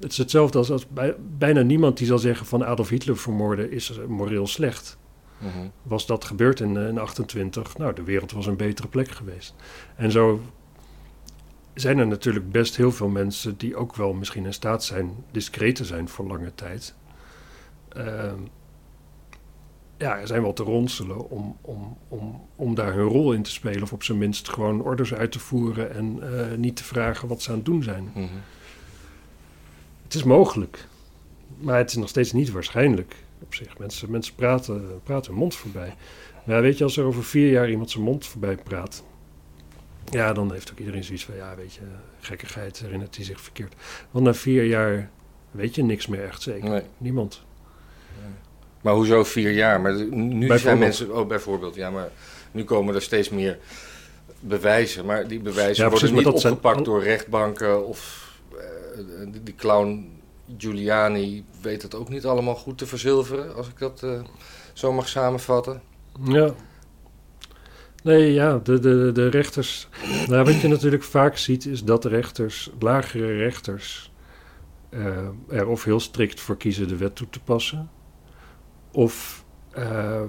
Het 0.00 0.10
is 0.12 0.18
hetzelfde 0.18 0.58
als, 0.58 0.70
als 0.70 0.88
bij, 0.88 1.14
bijna 1.38 1.62
niemand 1.62 1.96
die 1.98 2.06
zal 2.06 2.18
zeggen 2.18 2.46
van 2.46 2.64
Adolf 2.64 2.88
Hitler 2.88 3.16
vermoorden 3.16 3.70
is 3.70 3.98
eh, 3.98 4.04
moreel 4.04 4.46
slecht. 4.46 4.98
mhm. 5.38 5.68
Was 5.82 6.06
dat 6.06 6.24
gebeurd 6.24 6.60
in, 6.60 6.76
eh, 6.76 6.88
in 6.88 6.98
28, 6.98 7.78
nou, 7.78 7.94
de 7.94 8.02
wereld 8.02 8.32
was 8.32 8.46
een 8.46 8.56
betere 8.56 8.88
plek 8.88 9.10
geweest. 9.10 9.54
En 9.96 10.10
zo 10.10 10.40
zijn 11.74 11.98
er 11.98 12.06
natuurlijk 12.06 12.50
best 12.50 12.76
heel 12.76 12.92
veel 12.92 13.08
mensen 13.08 13.56
die 13.56 13.76
ook 13.76 13.96
wel 13.96 14.12
misschien 14.12 14.44
in 14.44 14.54
staat 14.54 14.84
zijn 14.84 15.14
discreet 15.30 15.74
te 15.74 15.84
zijn 15.84 16.08
voor 16.08 16.26
lange 16.26 16.54
tijd. 16.54 16.94
Ehm, 17.88 18.38
ja, 19.98 20.18
er 20.18 20.26
zijn 20.26 20.42
wel 20.42 20.52
te 20.52 20.62
ronselen 20.62 21.30
om, 21.30 21.56
om, 21.60 21.96
om, 22.08 22.48
om 22.56 22.74
daar 22.74 22.92
hun 22.92 23.08
rol 23.08 23.32
in 23.32 23.42
te 23.42 23.50
spelen. 23.50 23.82
Of 23.82 23.92
op 23.92 24.02
zijn 24.02 24.18
minst 24.18 24.48
gewoon 24.48 24.82
orders 24.82 25.14
uit 25.14 25.32
te 25.32 25.38
voeren 25.38 25.94
en 25.94 26.18
eh, 26.22 26.56
niet 26.56 26.76
te 26.76 26.84
vragen 26.84 27.28
wat 27.28 27.42
ze 27.42 27.50
aan 27.50 27.56
het 27.56 27.64
doen 27.64 27.82
zijn. 27.82 28.10
Mhm. 28.14 28.26
Het 30.02 30.14
is 30.14 30.22
mogelijk, 30.22 30.86
maar 31.58 31.78
het 31.78 31.90
is 31.90 31.96
nog 31.96 32.08
steeds 32.08 32.32
niet 32.32 32.50
waarschijnlijk 32.50 33.16
op 33.42 33.54
zich. 33.54 33.78
Mensen, 33.78 34.10
mensen 34.10 34.34
praten, 34.34 35.00
praten 35.02 35.30
hun 35.30 35.40
mond 35.40 35.54
voorbij. 35.54 35.94
Ja, 36.44 36.60
weet 36.60 36.78
je, 36.78 36.84
als 36.84 36.96
er 36.96 37.04
over 37.04 37.24
vier 37.24 37.50
jaar 37.50 37.70
iemand 37.70 37.90
zijn 37.90 38.04
mond 38.04 38.26
voorbij 38.26 38.56
praat, 38.56 39.04
ja, 40.10 40.32
dan 40.32 40.52
heeft 40.52 40.70
ook 40.70 40.78
iedereen 40.78 41.04
zoiets 41.04 41.24
van, 41.24 41.36
ja, 41.36 41.56
weet 41.56 41.74
je, 41.74 41.80
gekkigheid, 42.20 42.78
herinnert 42.78 43.16
hij 43.16 43.24
zich 43.24 43.40
verkeerd. 43.40 43.74
Want 44.10 44.24
na 44.24 44.34
vier 44.34 44.64
jaar 44.64 45.10
weet 45.50 45.74
je 45.74 45.82
niks 45.82 46.06
meer 46.06 46.24
echt 46.24 46.42
zeker. 46.42 46.68
Nee. 46.68 46.82
Niemand. 46.98 47.44
Maar 48.86 48.94
hoezo 48.94 49.24
vier 49.24 49.50
jaar? 49.50 49.80
Maar 49.80 50.04
nu 50.10 50.58
zijn 50.58 50.78
mensen, 50.78 51.16
oh 51.16 51.26
bijvoorbeeld, 51.26 51.74
ja, 51.74 51.90
maar 51.90 52.08
nu 52.52 52.64
komen 52.64 52.94
er 52.94 53.02
steeds 53.02 53.30
meer 53.30 53.58
bewijzen. 54.40 55.04
Maar 55.04 55.28
die 55.28 55.40
bewijzen 55.40 55.84
Ja, 55.84 55.90
worden 55.90 56.08
precies, 56.08 56.24
niet 56.26 56.40
zijn 56.40 56.52
opgepakt 56.52 56.84
door 56.84 57.02
rechtbanken 57.02 57.86
of 57.86 58.30
eh, 58.52 58.58
die, 59.44 59.54
clown 59.54 60.20
Giuliani 60.58 61.44
weet 61.60 61.82
het 61.82 61.94
ook 61.94 62.08
niet 62.08 62.24
allemaal 62.24 62.54
goed 62.54 62.78
te 62.78 62.86
verzilveren, 62.86 63.54
als 63.54 63.68
ik 63.68 63.78
dat 63.78 64.02
eh, 64.02 64.20
zo 64.72 64.92
mag 64.92 65.08
samenvatten. 65.08 65.82
Ja. 66.24 66.54
Nee, 68.02 68.32
ja, 68.32 68.60
de, 68.62 68.78
de, 68.78 69.10
de 69.12 69.28
rechters. 69.28 69.88
Nou, 70.28 70.44
wat 70.44 70.60
je 70.60 70.68
natuurlijk 70.68 71.04
vaak 71.04 71.36
ziet, 71.36 71.66
is 71.66 71.84
dat 71.84 72.02
de 72.02 72.08
rechters, 72.08 72.70
lagere 72.78 73.36
rechters, 73.36 74.12
eh, 74.88 75.16
er 75.48 75.66
of 75.66 75.84
heel 75.84 76.00
strikt 76.00 76.40
voor 76.40 76.56
kiezen 76.56 76.88
de 76.88 76.96
wet 76.96 77.16
toe 77.16 77.28
te 77.30 77.40
passen, 77.40 77.90
of, 78.96 79.44
eh, 79.70 80.22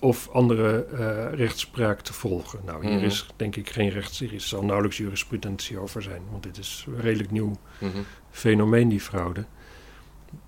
of 0.00 0.28
andere 0.32 0.84
eh, 0.84 1.32
rechtspraak 1.38 2.00
te 2.00 2.12
volgen. 2.12 2.60
Nou, 2.64 2.86
hier 2.86 2.96
Mhm. 2.96 3.04
is 3.04 3.26
denk 3.36 3.56
ik 3.56 3.70
geen 3.70 3.88
rechts, 3.88 4.18
hier 4.18 4.32
is, 4.32 4.48
zal 4.48 4.64
nauwelijks 4.64 4.96
jurisprudentie 4.96 5.78
over 5.78 6.02
zijn, 6.02 6.22
want 6.30 6.42
dit 6.42 6.58
is 6.58 6.84
een 6.88 7.00
redelijk 7.00 7.30
nieuw 7.30 7.52
Mhm. 7.80 7.98
fenomeen, 8.30 8.88
die 8.88 9.00
fraude. 9.00 9.44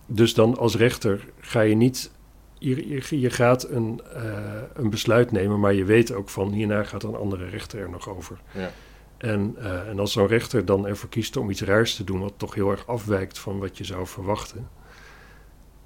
Dus 0.06 0.34
dan 0.34 0.58
als 0.58 0.76
rechter 0.76 1.28
ga 1.40 1.60
je 1.60 1.74
niet. 1.74 2.10
Je, 2.58 2.88
je, 2.88 3.20
je 3.20 3.30
gaat 3.30 3.68
een, 3.68 4.00
eh, 4.14 4.62
een 4.74 4.90
besluit 4.90 5.32
nemen, 5.32 5.60
maar 5.60 5.74
je 5.74 5.84
weet 5.84 6.12
ook 6.12 6.28
van 6.28 6.52
hierna 6.52 6.82
gaat 6.84 7.02
een 7.02 7.14
andere 7.16 7.48
rechter 7.48 7.80
er 7.80 7.90
nog 7.90 8.08
over. 8.08 8.40
Ja. 8.52 8.70
En, 9.18 9.56
en 9.88 9.98
als 9.98 10.12
zo'n 10.12 10.26
rechter 10.26 10.64
dan 10.64 10.86
ervoor 10.86 11.08
kiest 11.08 11.36
om 11.36 11.50
iets 11.50 11.62
raars 11.62 11.94
te 11.96 12.04
doen, 12.04 12.20
wat 12.20 12.32
toch 12.36 12.54
heel 12.54 12.70
erg 12.70 12.86
afwijkt 12.86 13.38
van 13.38 13.58
wat 13.58 13.78
je 13.78 13.84
zou 13.84 14.06
verwachten. 14.06 14.68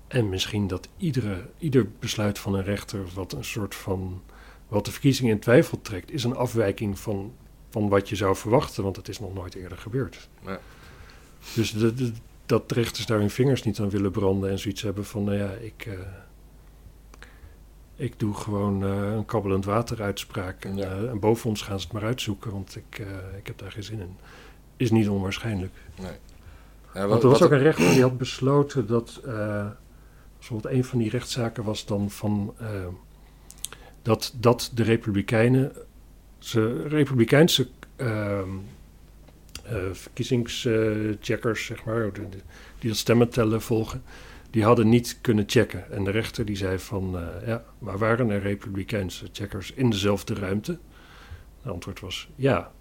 En 0.09 0.29
misschien 0.29 0.67
dat 0.67 0.89
iedere, 0.97 1.49
ieder 1.59 1.87
besluit 1.99 2.39
van 2.39 2.55
een 2.55 2.65
rechter, 2.65 3.01
wat 3.15 3.33
een 3.33 3.45
soort 3.45 3.75
van. 3.75 4.23
wat 4.69 4.85
de 4.85 4.91
verkiezing 4.91 5.29
in 5.31 5.39
twijfel 5.39 5.81
trekt, 5.83 6.11
is 6.11 6.25
een 6.25 6.37
afwijking 6.37 6.99
van, 6.99 7.33
van 7.71 7.89
wat 7.89 8.09
je 8.09 8.17
zou 8.17 8.37
verwachten, 8.37 8.83
want 8.83 8.97
het 8.97 9.09
is 9.09 9.21
nog 9.21 9.35
nooit 9.35 9.55
eerder 9.55 9.79
gebeurd. 9.79 10.29
Dus 11.55 11.73
de, 11.73 11.95
de- 11.95 12.13
dat 12.47 12.73
rechters 12.73 13.07
daar 13.07 13.19
hun 13.19 13.31
vingers 13.31 13.63
niet 13.63 13.81
aan 13.81 13.91
willen 13.91 14.11
branden 14.11 14.51
en 14.51 14.59
zoiets 14.59 14.83
hebben 14.83 15.05
van, 15.05 15.25
nou 15.25 15.37
ja, 15.37 15.51
ik, 15.51 15.87
eh, 15.87 15.93
ik 17.97 18.19
doe 18.19 18.35
gewoon 18.35 18.85
eh, 18.85 19.13
een 19.15 19.25
kabbelend 19.25 19.65
water 19.65 20.03
uitspraak 20.03 20.65
en, 20.65 20.77
Ja. 20.77 20.85
eh, 20.91 21.09
en 21.11 21.19
boven 21.21 21.49
ons 21.49 21.63
gaan 21.63 21.79
ze 21.81 21.85
het 21.85 21.95
maar 21.95 22.05
uitzoeken, 22.05 22.51
want 22.51 22.77
ik, 22.77 22.99
ik 23.39 23.47
heb 23.47 23.59
daar 23.59 23.73
geen 23.73 23.83
zin 23.83 24.01
in. 24.01 24.17
Is 24.77 24.91
niet 24.91 25.09
onwaarschijnlijk. 25.09 25.75
Nee. 26.01 26.13
Ja, 26.95 27.07
Want 27.07 27.23
er 27.23 27.29
was 27.29 27.43
ook 27.43 27.51
een 27.51 27.59
rechter 27.59 27.91
die 27.93 28.03
had 28.03 28.19
besloten 28.19 28.87
dat. 28.87 29.21
Bijvoorbeeld 30.39 30.75
een 30.75 30.85
van 30.85 30.99
die 30.99 31.11
rechtszaken 31.11 31.65
was 31.65 31.87
dan 31.87 32.11
van. 32.11 32.55
eh, 32.59 32.87
dat, 34.03 34.35
dat 34.41 34.71
de 34.75 34.83
Republikeinen. 34.83 35.73
Ze 36.39 36.83
Republikeinse. 36.89 37.69
ehm, 37.97 38.49
eh, 39.65 39.77
verkiezingscheckers, 39.93 41.65
zeg 41.65 41.85
maar. 41.85 42.13
de- 42.13 42.21
die 42.79 42.89
dat 42.89 42.99
stemmen 42.99 43.29
tellen 43.29 43.63
volgen. 43.63 44.03
Die 44.51 44.65
hadden 44.65 44.89
niet 44.89 45.19
kunnen 45.21 45.45
checken. 45.47 45.91
En 45.91 46.05
de 46.05 46.11
rechter 46.11 46.45
die 46.45 46.57
zei 46.57 46.79
van. 46.79 47.19
eh, 47.19 47.47
ja, 47.47 47.65
maar 47.79 47.99
waren 47.99 48.31
er 48.31 48.41
Republikeinse 48.41 49.29
checkers 49.33 49.73
in 49.73 49.91
dezelfde 49.91 50.35
ruimte? 50.35 50.79
Het 51.63 51.73
antwoord 51.73 52.01
was 52.01 52.29
ja. 52.37 52.73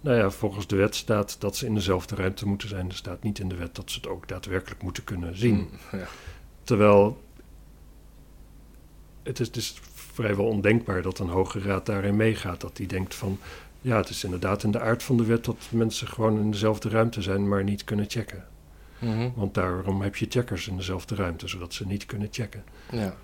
Nou 0.00 0.16
ja, 0.18 0.30
volgens 0.30 0.66
de 0.66 0.76
wet 0.76 0.94
staat 0.94 1.40
dat 1.40 1.56
ze 1.56 1.66
in 1.66 1.74
dezelfde 1.74 2.14
ruimte 2.14 2.46
moeten 2.46 2.68
zijn. 2.68 2.88
Er 2.88 2.94
staat 2.94 3.22
niet 3.22 3.38
in 3.38 3.48
de 3.48 3.54
wet 3.56 3.74
dat 3.74 3.90
ze 3.90 3.96
het 3.98 4.08
ook 4.08 4.28
daadwerkelijk 4.28 4.82
moeten 4.82 5.04
kunnen 5.04 5.36
zien. 5.38 5.54
Mm, 5.56 5.68
ja. 5.98 6.06
Terwijl 6.66 7.22
het 9.22 9.40
is, 9.40 9.46
het 9.46 9.56
is 9.56 9.80
vrijwel 9.94 10.46
ondenkbaar 10.46 11.02
dat 11.02 11.18
een 11.18 11.28
hoge 11.28 11.60
raad 11.60 11.86
daarin 11.86 12.16
meegaat. 12.16 12.60
Dat 12.60 12.76
die 12.76 12.86
denkt 12.86 13.14
van, 13.14 13.38
ja, 13.80 13.96
het 13.96 14.08
is 14.08 14.24
inderdaad 14.24 14.62
in 14.62 14.70
de 14.70 14.80
aard 14.80 15.02
van 15.02 15.16
de 15.16 15.24
wet 15.24 15.44
dat 15.44 15.56
mensen 15.70 16.08
gewoon 16.08 16.38
in 16.38 16.50
dezelfde 16.50 16.88
ruimte 16.88 17.22
zijn, 17.22 17.48
maar 17.48 17.64
niet 17.64 17.84
kunnen 17.84 18.06
checken. 18.08 18.44
Mhm. 18.98 19.30
Want 19.34 19.54
daarom 19.54 20.02
heb 20.02 20.16
je 20.16 20.26
checkers 20.28 20.68
in 20.68 20.76
dezelfde 20.76 21.14
ruimte, 21.14 21.48
zodat 21.48 21.74
ze 21.74 21.86
niet 21.86 22.06
kunnen 22.06 22.28
checken. 22.30 22.64
ja. 22.90 23.16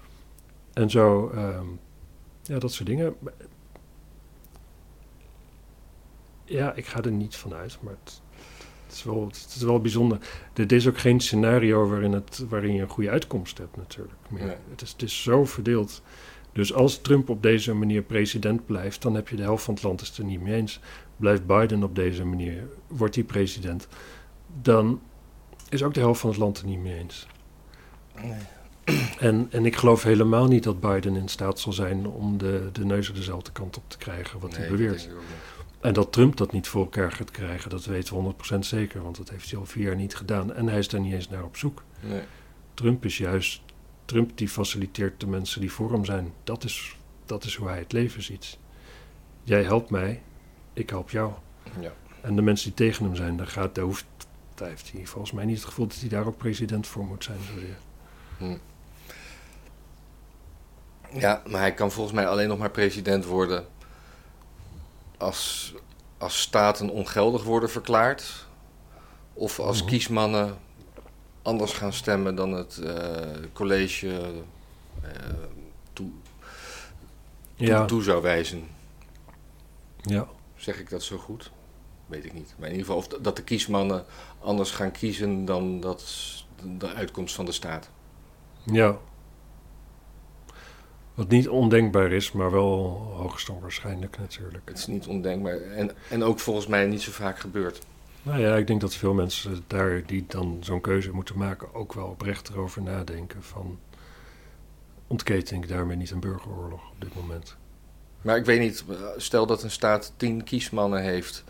En 0.72 0.90
zo, 0.90 1.30
ehm, 1.30 1.66
ja, 2.42 2.58
dat 2.58 2.72
soort 2.72 2.88
dingen. 2.88 3.14
Ja, 6.44 6.72
ik 6.72 6.86
ga 6.86 7.02
er 7.02 7.12
niet 7.12 7.36
van 7.36 7.54
uit, 7.54 7.78
maar 7.80 7.94
het, 8.04 8.20
het, 8.92 9.00
is, 9.00 9.04
wel, 9.04 9.26
het 9.26 9.54
is 9.56 9.62
wel 9.62 9.80
bijzonder. 9.80 10.18
Dit 10.52 10.72
is 10.72 10.88
ook 10.88 10.98
geen 10.98 11.20
scenario 11.20 11.88
waarin, 11.88 12.12
het, 12.12 12.44
waarin 12.48 12.74
je 12.74 12.82
een 12.82 12.88
goede 12.88 13.10
uitkomst 13.10 13.58
hebt, 13.58 13.76
natuurlijk. 13.76 14.14
Meer. 14.28 14.44
Nee. 14.46 14.56
Het, 14.70 14.82
is, 14.82 14.92
het 14.92 15.02
is 15.02 15.22
zo 15.22 15.44
verdeeld. 15.44 16.02
Dus 16.52 16.74
als 16.74 17.00
Trump 17.00 17.28
op 17.28 17.42
deze 17.42 17.74
manier 17.74 18.02
president 18.02 18.66
blijft, 18.66 19.02
dan 19.02 19.14
heb 19.14 19.28
je 19.28 19.36
de 19.36 19.42
helft 19.42 19.64
van 19.64 19.74
het 19.74 19.82
land 19.82 20.00
het 20.00 20.16
er 20.16 20.24
niet 20.24 20.40
mee 20.40 20.54
eens. 20.54 20.80
Blijft 21.16 21.46
Biden 21.46 21.82
op 21.82 21.94
deze 21.94 22.24
manier, 22.24 22.68
wordt 22.86 23.14
hij 23.14 23.24
president, 23.24 23.88
dan 24.62 25.00
is 25.68 25.82
ook 25.82 25.94
de 25.94 26.00
helft 26.00 26.20
van 26.20 26.30
het 26.30 26.38
land 26.38 26.58
er 26.58 26.66
niet 26.66 26.82
mee 26.82 26.98
eens. 26.98 27.26
Nee. 28.22 28.40
En, 29.18 29.46
en 29.50 29.66
ik 29.66 29.76
geloof 29.76 30.02
helemaal 30.02 30.46
niet 30.46 30.62
dat 30.62 30.80
Biden 30.80 31.16
in 31.16 31.28
staat 31.28 31.60
zal 31.60 31.72
zijn 31.72 32.06
om 32.06 32.38
de, 32.38 32.68
de 32.72 32.84
neuzen 32.84 33.14
dezelfde 33.14 33.52
kant 33.52 33.76
op 33.76 33.82
te 33.86 33.96
krijgen, 33.98 34.40
wat 34.40 34.50
hij 34.50 34.60
Nee, 34.60 34.68
dat 34.68 34.78
beweert. 34.78 35.04
ik 35.04 35.10
ook 35.10 35.18
niet. 35.18 35.51
En 35.82 35.92
dat 35.92 36.12
Trump 36.12 36.36
dat 36.36 36.52
niet 36.52 36.68
voor 36.68 36.82
elkaar 36.82 37.12
gaat 37.12 37.30
krijgen, 37.30 37.70
dat 37.70 37.84
weten 37.84 38.24
we 38.24 38.34
100% 38.54 38.58
zeker, 38.58 39.02
want 39.02 39.16
dat 39.16 39.30
heeft 39.30 39.50
hij 39.50 39.58
al 39.58 39.66
vier 39.66 39.84
jaar 39.84 39.96
niet 39.96 40.16
gedaan. 40.16 40.52
En 40.52 40.68
hij 40.68 40.78
is 40.78 40.88
daar 40.88 41.00
niet 41.00 41.12
eens 41.12 41.28
naar 41.28 41.44
op 41.44 41.56
zoek. 41.56 41.82
Nee. 42.00 42.22
Trump 42.74 43.04
is 43.04 43.18
juist, 43.18 43.62
Trump 44.04 44.36
die 44.36 44.48
faciliteert 44.48 45.20
de 45.20 45.26
mensen 45.26 45.60
die 45.60 45.72
voor 45.72 45.92
hem 45.92 46.04
zijn. 46.04 46.32
Dat 46.44 46.64
is, 46.64 46.96
dat 47.26 47.44
is 47.44 47.54
hoe 47.54 47.68
hij 47.68 47.78
het 47.78 47.92
leven 47.92 48.22
ziet. 48.22 48.58
Jij 49.42 49.62
helpt 49.62 49.90
mij, 49.90 50.22
ik 50.72 50.90
help 50.90 51.10
jou. 51.10 51.32
Ja. 51.80 51.92
En 52.20 52.36
de 52.36 52.42
mensen 52.42 52.66
die 52.66 52.86
tegen 52.86 53.04
hem 53.04 53.14
zijn, 53.14 53.36
daar, 53.36 53.46
gaat, 53.46 53.74
daar, 53.74 53.84
hoeft, 53.84 54.06
daar 54.54 54.68
heeft 54.68 54.92
hij 54.92 55.06
volgens 55.06 55.32
mij 55.32 55.44
niet 55.44 55.56
het 55.56 55.64
gevoel 55.64 55.86
dat 55.86 56.00
hij 56.00 56.08
daar 56.08 56.26
ook 56.26 56.36
president 56.36 56.86
voor 56.86 57.04
moet 57.04 57.24
zijn. 57.24 57.38
Hm. 58.38 58.56
Ja, 61.18 61.42
maar 61.46 61.60
hij 61.60 61.74
kan 61.74 61.90
volgens 61.90 62.14
mij 62.14 62.26
alleen 62.26 62.48
nog 62.48 62.58
maar 62.58 62.70
president 62.70 63.24
worden 63.24 63.66
als, 65.22 65.74
als 66.18 66.40
staten 66.40 66.90
ongeldig 66.90 67.44
worden 67.44 67.70
verklaard. 67.70 68.46
Of 69.34 69.58
als 69.60 69.80
Mhm. 69.80 69.90
kiesmannen 69.90 70.58
anders 71.42 71.72
gaan 71.72 71.92
stemmen 71.92 72.34
dan 72.34 72.52
het 72.52 72.78
eh, 72.78 73.26
college 73.52 74.16
eh, 75.02 75.10
toe, 75.92 76.10
toe, 77.56 77.66
Ja, 77.66 77.84
toe 77.84 78.02
zou 78.02 78.22
wijzen. 78.22 78.66
ja. 80.02 80.26
Zeg 80.56 80.80
ik 80.80 80.90
dat 80.90 81.02
zo 81.02 81.16
goed? 81.18 81.50
Weet 82.06 82.24
ik 82.24 82.32
niet. 82.32 82.54
Maar 82.58 82.68
in 82.68 82.74
ieder 82.74 82.86
geval 82.86 82.96
of 83.00 83.08
dat 83.08 83.36
de 83.36 83.42
kiesmannen 83.42 84.04
anders 84.40 84.70
gaan 84.70 84.90
kiezen 84.90 85.44
dan 85.44 85.80
dat 85.80 86.04
de 86.78 86.92
uitkomst 86.94 87.34
van 87.34 87.44
de 87.44 87.52
staat. 87.52 87.90
Ja. 88.64 88.96
Wat 91.14 91.28
niet 91.28 91.48
ondenkbaar 91.48 92.12
is, 92.12 92.32
maar 92.32 92.50
wel 92.50 92.68
hoogst 93.16 93.48
onwaarschijnlijk 93.50 94.18
natuurlijk. 94.18 94.68
Het 94.68 94.78
is 94.78 94.86
niet 94.86 95.06
ondenkbaar. 95.06 95.60
En, 95.60 95.90
en 96.10 96.22
ook 96.22 96.38
volgens 96.38 96.66
mij 96.66 96.86
niet 96.86 97.02
zo 97.02 97.10
vaak 97.10 97.38
gebeurd. 97.38 97.80
Nou 98.22 98.40
ja, 98.40 98.56
ik 98.56 98.66
denk 98.66 98.80
dat 98.80 98.94
veel 98.94 99.14
mensen 99.14 99.64
daar 99.66 100.06
die 100.06 100.24
dan 100.28 100.56
zo'n 100.60 100.80
keuze 100.80 101.12
moeten 101.12 101.38
maken 101.38 101.74
ook 101.74 101.92
wel 101.92 102.06
oprecht 102.06 102.48
erover 102.48 102.82
nadenken 102.82 103.42
van 103.42 103.78
ontketen 105.06 105.56
ik 105.56 105.68
daarmee 105.68 105.96
niet 105.96 106.10
een 106.10 106.20
burgeroorlog 106.20 106.90
op 106.90 107.00
dit 107.00 107.14
moment. 107.14 107.56
Maar 108.22 108.36
ik 108.36 108.44
weet 108.44 108.60
niet, 108.60 108.84
stel 109.16 109.46
dat 109.46 109.62
een 109.62 109.70
staat 109.70 110.12
tien 110.16 110.44
kiesmannen 110.44 111.02
heeft, 111.02 111.44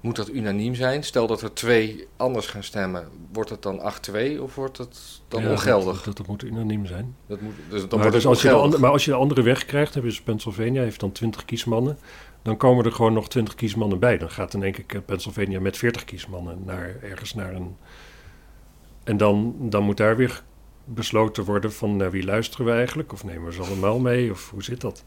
moet 0.00 0.16
dat 0.16 0.28
unaniem 0.28 0.74
zijn? 0.74 1.04
Stel 1.04 1.26
dat 1.26 1.42
er 1.42 1.52
twee 1.52 2.06
anders 2.16 2.46
gaan 2.46 2.62
stemmen, 2.62 3.08
wordt 3.32 3.50
het 3.50 3.62
dan 3.62 3.92
8-2 4.38 4.40
of 4.40 4.54
wordt 4.54 4.78
het 4.78 5.20
dan 5.28 5.42
Ja, 5.42 5.50
ongeldig? 5.50 5.96
Dat, 5.96 6.04
dat, 6.04 6.16
dat 6.16 6.26
moet 6.26 6.42
unaniem 6.42 6.86
zijn. 6.86 7.16
Dat 7.26 7.40
moet, 7.40 7.52
dus 7.68 7.80
dan 7.80 7.88
Maar, 7.88 7.98
wordt 7.98 8.14
dus 8.14 8.26
als 8.26 8.42
je 8.42 8.68
de 8.70 8.78
maar 8.78 8.90
als 8.90 9.04
je 9.04 9.10
de 9.10 9.16
andere 9.16 9.42
weg 9.42 9.64
krijgt, 9.64 9.94
heb 9.94 10.02
je 10.02 10.08
dus 10.08 10.22
Pennsylvania 10.22 10.82
heeft 10.82 11.00
dan 11.00 11.12
20 11.12 11.44
kiesmannen. 11.44 11.98
Dan 12.42 12.56
komen 12.56 12.84
er 12.84 12.92
gewoon 12.92 13.12
nog 13.12 13.28
20 13.28 13.54
kiesmannen 13.54 13.98
bij. 13.98 14.18
Dan 14.18 14.30
gaat 14.30 14.54
in 14.54 14.62
één 14.62 14.86
keer 14.86 15.02
Pennsylvania 15.02 15.60
met 15.60 15.76
40 15.76 16.04
kiesmannen 16.04 16.58
naar 16.64 16.96
ergens 17.02 17.34
naar 17.34 17.54
een. 17.54 17.76
En 19.04 19.16
dan, 19.16 19.54
dan 19.58 19.82
moet 19.82 19.96
daar 19.96 20.16
weer 20.16 20.42
besloten 20.84 21.44
worden 21.44 21.72
van 21.72 21.96
naar 21.96 22.10
wie 22.10 22.24
luisteren 22.24 22.66
we 22.66 22.72
eigenlijk? 22.72 23.12
Of 23.12 23.24
nemen 23.24 23.44
we 23.44 23.52
ze 23.52 23.62
allemaal 23.62 23.98
mee? 23.98 24.30
Of 24.30 24.50
hoe 24.50 24.62
zit 24.62 24.80
dat? 24.80 25.04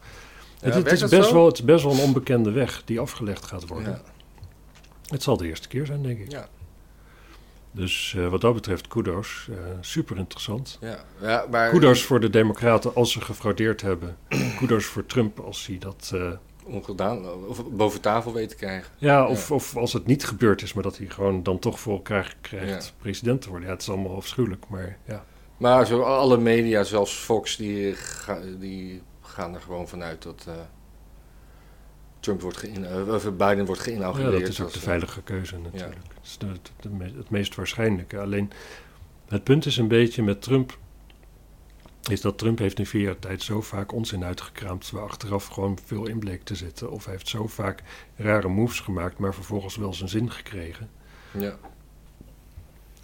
Ja, 0.60 0.70
het, 0.70 0.92
is 0.92 1.08
best 1.08 1.30
wel, 1.30 1.46
het 1.46 1.58
is 1.58 1.64
best 1.64 1.84
wel 1.84 1.92
een 1.92 2.00
onbekende 2.00 2.50
weg 2.50 2.82
die 2.84 3.00
afgelegd 3.00 3.44
gaat 3.44 3.66
worden. 3.66 3.90
Ja, 3.90 4.13
Het 5.08 5.22
zal 5.22 5.36
de 5.36 5.46
eerste 5.46 5.68
keer 5.68 5.86
zijn, 5.86 6.02
denk 6.02 6.18
ik. 6.18 6.30
ja, 6.30 6.48
Dus 7.70 8.14
eh, 8.16 8.28
wat 8.28 8.40
dat 8.40 8.54
betreft, 8.54 8.88
kudos. 8.88 9.48
Eh, 9.50 9.56
super 9.80 10.16
interessant. 10.16 10.78
ja, 10.80 11.04
ja, 11.20 11.46
maar 11.50 11.70
Kudos 11.70 12.02
voor 12.04 12.20
de 12.20 12.30
Democraten 12.30 12.94
als 12.94 13.12
ze 13.12 13.20
gefraudeerd 13.20 13.80
hebben. 13.80 14.16
Kudos 14.58 14.84
voor 14.84 15.06
Trump 15.06 15.40
als 15.40 15.66
hij 15.66 15.78
dat. 15.78 16.10
eh, 16.14 16.30
ongedaan, 16.66 17.26
of 17.48 17.70
boven 17.70 18.00
tafel 18.00 18.32
weten 18.32 18.48
te 18.50 18.56
krijgen. 18.56 18.92
ja, 18.98 19.26
of, 19.26 19.50
of 19.50 19.76
als 19.76 19.92
het 19.92 20.06
niet 20.06 20.24
gebeurd 20.24 20.62
is, 20.62 20.72
maar 20.72 20.82
dat 20.82 20.98
hij 20.98 21.06
gewoon 21.06 21.42
dan 21.42 21.58
toch 21.58 21.80
voor 21.80 21.92
elkaar 21.94 22.36
krijgt 22.40 22.84
Ja. 22.86 22.90
president 22.98 23.42
te 23.42 23.48
worden. 23.48 23.66
Ja, 23.66 23.72
het 23.72 23.82
is 23.82 23.88
allemaal 23.88 24.16
afschuwelijk, 24.16 24.64
maar 24.68 24.98
ja. 25.06 25.24
Maar 25.56 25.86
zo 25.86 26.00
alle 26.00 26.38
media, 26.38 26.82
zelfs 26.84 27.14
Fox, 27.14 27.56
die, 27.56 27.94
ga- 27.94 28.40
die 28.58 29.02
gaan 29.20 29.54
er 29.54 29.60
gewoon 29.60 29.88
vanuit 29.88 30.22
dat 30.22 30.46
Trump 32.24 32.40
wordt 32.40 32.56
geïn, 32.56 32.84
eh, 32.84 33.26
Biden 33.36 33.64
wordt 33.64 33.80
ja 33.80 33.86
geïnaugureerd. 33.90 34.40
dat 34.40 34.48
is 34.48 34.60
ook 34.60 34.72
de 34.72 34.78
eh, 34.78 34.84
veilige 34.84 35.22
keuze 35.22 35.58
natuurlijk. 35.58 35.96
Het 36.14 36.24
is 36.24 36.38
de, 36.38 36.46
de- 36.46 36.60
de 36.80 36.88
me- 36.88 37.12
het 37.16 37.30
meest 37.30 37.54
waarschijnlijke. 37.54 38.18
Alleen 38.18 38.50
het 39.28 39.44
punt 39.44 39.66
is 39.66 39.76
een 39.76 39.88
beetje 39.88 40.22
met 40.22 40.42
Trump. 40.42 40.78
Is 42.10 42.20
dat 42.20 42.38
Trump 42.38 42.58
heeft 42.58 42.78
in 42.78 42.86
vier 42.86 43.02
jaar 43.02 43.18
tijd 43.18 43.42
zo 43.42 43.60
vaak 43.60 43.92
onzin 43.92 44.24
uitgekraamd. 44.24 44.90
waar 44.90 45.02
achteraf 45.02 45.46
gewoon 45.46 45.78
veel 45.84 46.06
in 46.08 46.18
bleek 46.18 46.42
te 46.44 46.54
zitten. 46.54 46.90
Of 46.90 47.04
hij 47.04 47.14
heeft 47.14 47.28
zo 47.28 47.46
vaak 47.46 47.82
rare 48.16 48.48
moves 48.48 48.80
gemaakt. 48.80 49.18
maar 49.18 49.34
vervolgens 49.34 49.76
wel 49.76 49.94
zijn 49.94 50.08
zin 50.08 50.30
gekregen. 50.30 50.90
Ja, 51.38 51.56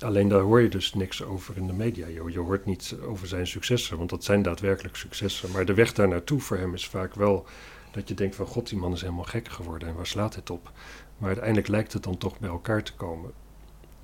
Alleen 0.00 0.28
daar 0.28 0.40
hoor 0.40 0.60
je 0.60 0.68
dus 0.68 0.94
niks 0.94 1.22
over 1.22 1.56
in 1.56 1.66
de 1.66 1.72
media. 1.72 2.06
Je, 2.06 2.22
je 2.28 2.38
hoort 2.38 2.64
niet 2.66 2.96
over 3.06 3.26
zijn 3.26 3.46
successen, 3.46 3.96
want 3.96 4.10
dat 4.10 4.24
zijn 4.24 4.42
daadwerkelijk 4.42 4.96
successen. 4.96 5.50
Maar 5.50 5.64
de 5.64 5.74
weg 5.74 5.92
daar 5.92 6.08
naartoe 6.08 6.40
voor 6.40 6.56
hem 6.56 6.74
is 6.74 6.86
vaak 6.88 7.14
wel 7.14 7.46
dat 7.90 8.08
je 8.08 8.14
denkt 8.14 8.36
van 8.36 8.46
god, 8.46 8.68
die 8.68 8.78
man 8.78 8.92
is 8.92 9.00
helemaal 9.00 9.24
gek 9.24 9.48
geworden 9.48 9.88
en 9.88 9.94
waar 9.94 10.06
slaat 10.06 10.34
het 10.34 10.50
op? 10.50 10.72
Maar 11.18 11.28
uiteindelijk 11.28 11.68
lijkt 11.68 11.92
het 11.92 12.02
dan 12.02 12.18
toch 12.18 12.38
bij 12.38 12.48
elkaar 12.48 12.82
te 12.82 12.94
komen. 12.94 13.32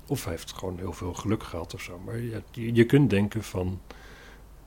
Of 0.07 0.23
hij 0.23 0.33
heeft 0.33 0.53
gewoon 0.53 0.77
heel 0.77 0.93
veel 0.93 1.13
geluk 1.13 1.43
gehad 1.43 1.73
of 1.73 1.81
zo. 1.81 1.99
Maar 2.05 2.19
je, 2.19 2.41
je, 2.73 2.85
kunt 2.85 3.09
denken 3.09 3.43
van, 3.43 3.81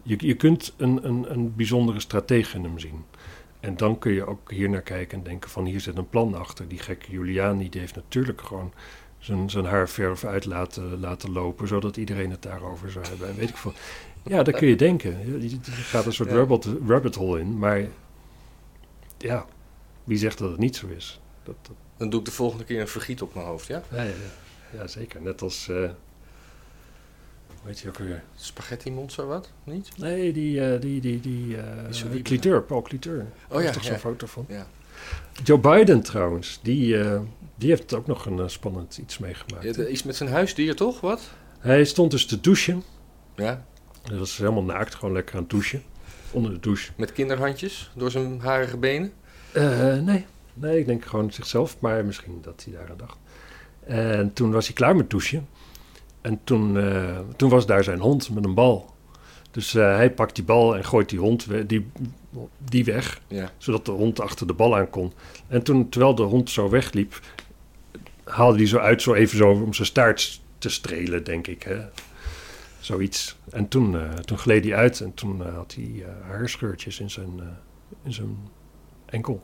je, 0.03 0.17
je 0.19 0.35
kunt 0.35 0.75
een, 0.77 1.07
een, 1.09 1.31
een 1.31 1.55
bijzondere 1.57 2.01
stratege 2.01 2.57
in 2.57 2.65
hem 2.65 2.79
zien. 2.79 3.05
En 3.61 3.77
dan 3.77 3.99
kun 3.99 4.13
je 4.13 4.27
ook 4.27 4.51
hier 4.51 4.71
naar 4.71 4.83
kijken 4.83 5.19
en 5.19 5.25
denken 5.25 5.51
van 5.51 5.65
hier 5.65 5.81
zit 5.81 5.97
een 5.97 6.09
plan 6.09 6.35
achter. 6.35 6.69
Die 6.69 6.79
gekke 6.79 7.07
Giuliani 7.07 7.69
die 7.69 7.81
heeft 7.81 7.95
natuurlijk 7.95 8.41
gewoon 8.41 8.73
zijn, 9.19 9.51
zijn 9.51 9.65
haarverf 9.65 10.25
uit 10.25 10.45
laten, 10.45 11.01
laten 11.01 11.33
lopen, 11.33 11.69
zodat 11.69 11.97
iedereen 11.97 12.31
het 12.31 12.43
daarover 12.43 12.91
zou 12.91 13.07
hebben. 13.07 13.29
En 13.29 13.37
weet 13.37 13.49
ik 13.49 13.57
veel. 13.57 13.73
Ja, 14.23 14.43
dat 14.43 14.57
kun 14.57 14.69
je 14.69 14.77
denken. 14.77 15.41
Je, 15.41 15.51
je 15.51 15.59
gaat 15.65 16.07
een 16.07 16.13
soort 16.13 16.31
Ja. 16.31 16.37
rabbit, 16.37 16.69
rabbit 16.87 17.15
hole 17.15 17.41
in, 17.41 17.59
maar 17.59 17.87
ja, 19.23 19.47
wie 20.05 20.19
zegt 20.19 20.39
dat 20.39 20.51
het 20.51 20.59
niet 20.59 20.77
zo 20.77 20.87
is? 20.87 21.21
Dat, 21.43 21.55
dat, 21.63 21.77
Dan 21.97 22.11
doe 22.11 22.21
ik 22.21 22.27
de 22.27 22.33
volgende 22.33 22.65
keer 22.65 22.81
een 22.81 22.89
vergiet 22.89 23.23
op 23.23 23.35
mijn 23.35 23.47
hoofd, 23.47 23.67
ja? 23.67 23.83
ja, 23.91 24.03
ja, 24.03 24.09
ja. 24.09 24.79
ja, 24.79 24.87
zeker. 24.87 25.21
Net 25.23 25.43
als, 25.43 25.69
eh 25.69 25.77
hoe 27.61 27.69
heet 27.69 27.79
je 27.81 27.89
ook 27.89 27.99
weer? 27.99 28.23
Spaghetti 28.35 28.91
monster, 28.91 29.27
wat? 29.27 29.51
Niet? 29.65 29.91
Nee, 29.97 30.33
die, 30.33 30.73
eh, 30.73 30.81
die, 30.81 31.01
die, 31.01 31.21
die, 31.21 31.57
eh 31.57 32.11
Die. 32.11 32.23
Cliteur, 32.23 32.63
Paul 32.63 32.83
Cliteur. 32.83 33.21
Oh 33.21 33.53
Daar 33.53 33.63
ja, 33.63 33.69
is 33.69 33.75
toch 33.75 33.85
zo'n 33.85 33.99
foto 33.99 34.27
van? 34.27 34.45
Ja. 34.49 34.67
Joe 35.45 35.59
Biden 35.59 36.03
trouwens, 36.03 36.59
die, 36.63 36.97
die 37.55 37.69
heeft 37.71 37.95
ook 37.95 38.07
nog 38.07 38.27
een 38.27 38.51
spannend 38.51 38.99
iets 38.99 39.19
meegemaakt. 39.19 39.77
Ja, 39.77 39.87
Iets 39.87 40.03
met 40.03 40.17
zijn 40.17 40.31
huisdier, 40.31 40.77
toch? 40.77 41.01
Wat? 41.01 41.31
Hij 41.59 41.85
stond 41.85 42.11
dus 42.11 42.27
te 42.27 42.41
douchen. 42.41 42.83
Ja. 43.37 43.65
Dat 44.03 44.19
was 44.19 44.37
helemaal 44.37 44.63
naakt, 44.63 44.95
gewoon 44.95 45.15
lekker 45.15 45.35
aan 45.35 45.41
het 45.41 45.51
douchen. 45.51 45.83
Onder 46.33 46.51
de 46.53 46.61
douche. 46.61 46.91
Met 46.97 47.13
kinderhandjes 47.13 47.91
door 47.95 48.11
zijn 48.11 48.41
harige 48.41 48.77
benen. 48.77 49.13
Eh, 49.53 49.95
nee, 49.99 50.25
nee, 50.55 50.79
ik 50.79 50.87
denk 50.87 51.05
gewoon 51.05 51.33
zichzelf, 51.33 51.77
maar 51.81 52.05
misschien 52.05 52.39
dat 52.43 52.63
hij 52.65 52.75
daaraan 52.79 52.97
dacht. 52.97 53.17
En 53.87 54.33
toen 54.33 54.51
was 54.51 54.67
hij 54.67 54.75
klaar 54.75 54.97
met 54.97 55.11
douchen. 55.11 55.49
En 56.21 56.41
toen, 56.45 56.79
eh, 56.79 57.19
toen 57.37 57.51
was 57.51 57.67
daar 57.67 57.85
zijn 57.85 57.99
hond 57.99 58.31
met 58.31 58.45
een 58.45 58.55
bal. 58.55 58.95
Dus 59.51 59.75
eh, 59.75 59.83
hij 59.97 60.11
pakt 60.13 60.35
die 60.35 60.45
bal 60.45 60.77
en 60.77 60.85
gooit 60.85 61.09
die 61.09 61.19
hond 61.19 61.45
we- 61.45 61.67
die, 61.67 61.87
die 62.59 62.85
weg, 62.85 63.21
Ja. 63.27 63.51
zodat 63.59 63.85
de 63.85 63.91
hond 63.93 64.21
achter 64.21 64.47
de 64.47 64.53
bal 64.53 64.77
aan 64.77 64.91
kon. 64.91 65.13
En 65.49 65.63
toen, 65.63 65.89
terwijl 65.89 66.15
de 66.15 66.23
hond 66.23 66.51
zo 66.51 66.69
wegliep, 66.69 67.21
haalde 68.25 68.57
hij 68.59 68.67
zo 68.67 68.79
uit, 68.79 69.03
zo 69.03 69.15
even 69.15 69.37
zo 69.37 69.51
om 69.51 69.75
zijn 69.75 69.87
staart 69.87 70.41
te 70.59 70.69
strelen, 70.69 71.25
denk 71.25 71.47
ik. 71.47 71.63
Hè? 71.63 71.79
Zoiets. 72.81 73.39
En 73.51 73.69
toen, 73.69 73.97
eh, 73.97 74.11
toen 74.11 74.39
gleed 74.39 74.65
hij 74.65 74.75
uit 74.75 75.01
en 75.01 75.15
toen 75.15 75.47
eh, 75.47 75.55
had 75.55 75.75
hij 75.75 76.05
eh, 76.05 76.29
haarscheurtjes 76.29 77.01
in 77.01 77.11
zijn, 77.11 77.41
in 78.03 78.13
zijn 78.13 78.37
enkel. 79.07 79.43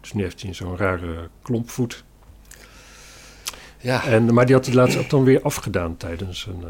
Dus 0.00 0.12
nu 0.12 0.22
heeft 0.22 0.42
hij 0.42 0.54
zo'n 0.54 0.76
rare 0.76 1.28
klompvoet. 1.42 2.04
Ja, 3.78 4.04
En, 4.04 4.34
maar 4.34 4.46
die 4.46 4.54
had 4.54 4.66
hij 4.66 4.74
laatst 4.74 4.98
ook 4.98 5.10
dan 5.10 5.24
weer 5.24 5.42
afgedaan 5.42 5.96
tijdens 5.96 6.46
een... 6.46 6.64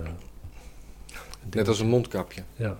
net 1.51 1.69
als 1.69 1.81
een 1.81 1.89
mondkapje. 1.89 2.43
Ja. 2.57 2.79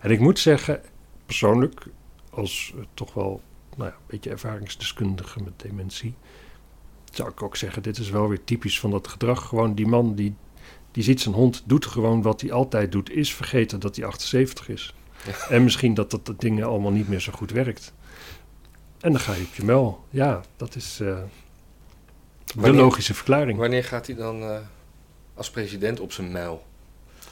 En 0.00 0.10
ik 0.10 0.20
moet 0.20 0.38
zeggen, 0.38 0.80
persoonlijk, 1.26 1.86
als 2.30 2.74
toch 2.94 3.14
wel 3.14 3.40
nou 3.76 3.90
ja, 3.90 3.96
een 3.96 4.04
beetje 4.06 4.30
ervaringsdeskundige 4.30 5.42
met 5.42 5.52
dementie, 5.56 6.14
zou 7.12 7.30
ik 7.30 7.42
ook 7.42 7.56
zeggen, 7.56 7.82
dit 7.82 7.98
is 7.98 8.10
wel 8.10 8.28
weer 8.28 8.44
typisch 8.44 8.80
van 8.80 8.90
dat 8.90 9.08
gedrag. 9.08 9.48
Gewoon 9.48 9.74
die 9.74 9.86
man 9.86 10.14
die, 10.14 10.34
die 10.92 11.02
ziet 11.02 11.20
zijn 11.20 11.34
hond, 11.34 11.62
doet 11.66 11.86
gewoon 11.86 12.22
wat 12.22 12.40
hij 12.40 12.52
altijd 12.52 12.92
doet, 12.92 13.10
is 13.10 13.34
vergeten 13.34 13.80
dat 13.80 13.96
hij 13.96 14.04
78 14.04 14.68
is. 14.68 14.94
Ja. 15.26 15.48
En 15.48 15.64
misschien 15.64 15.94
dat 15.94 16.10
dat, 16.10 16.26
dat 16.26 16.40
dingen 16.40 16.66
allemaal 16.66 16.90
niet 16.90 17.08
meer 17.08 17.20
zo 17.20 17.32
goed 17.32 17.50
werkt. 17.50 17.92
En 19.00 19.12
dan 19.12 19.20
ga 19.20 19.34
je 19.34 19.42
op 19.42 19.54
je 19.54 19.64
muil. 19.64 20.04
Ja, 20.10 20.40
dat 20.56 20.74
is 20.76 21.00
eh, 21.00 21.18
de 22.56 22.72
logische 22.72 23.14
verklaring. 23.14 23.58
Wanneer 23.58 23.84
gaat 23.84 24.06
hij 24.06 24.16
dan 24.16 24.42
eh, 24.42 24.58
als 25.34 25.50
president 25.50 26.00
op 26.00 26.12
zijn 26.12 26.32
mijl? 26.32 26.62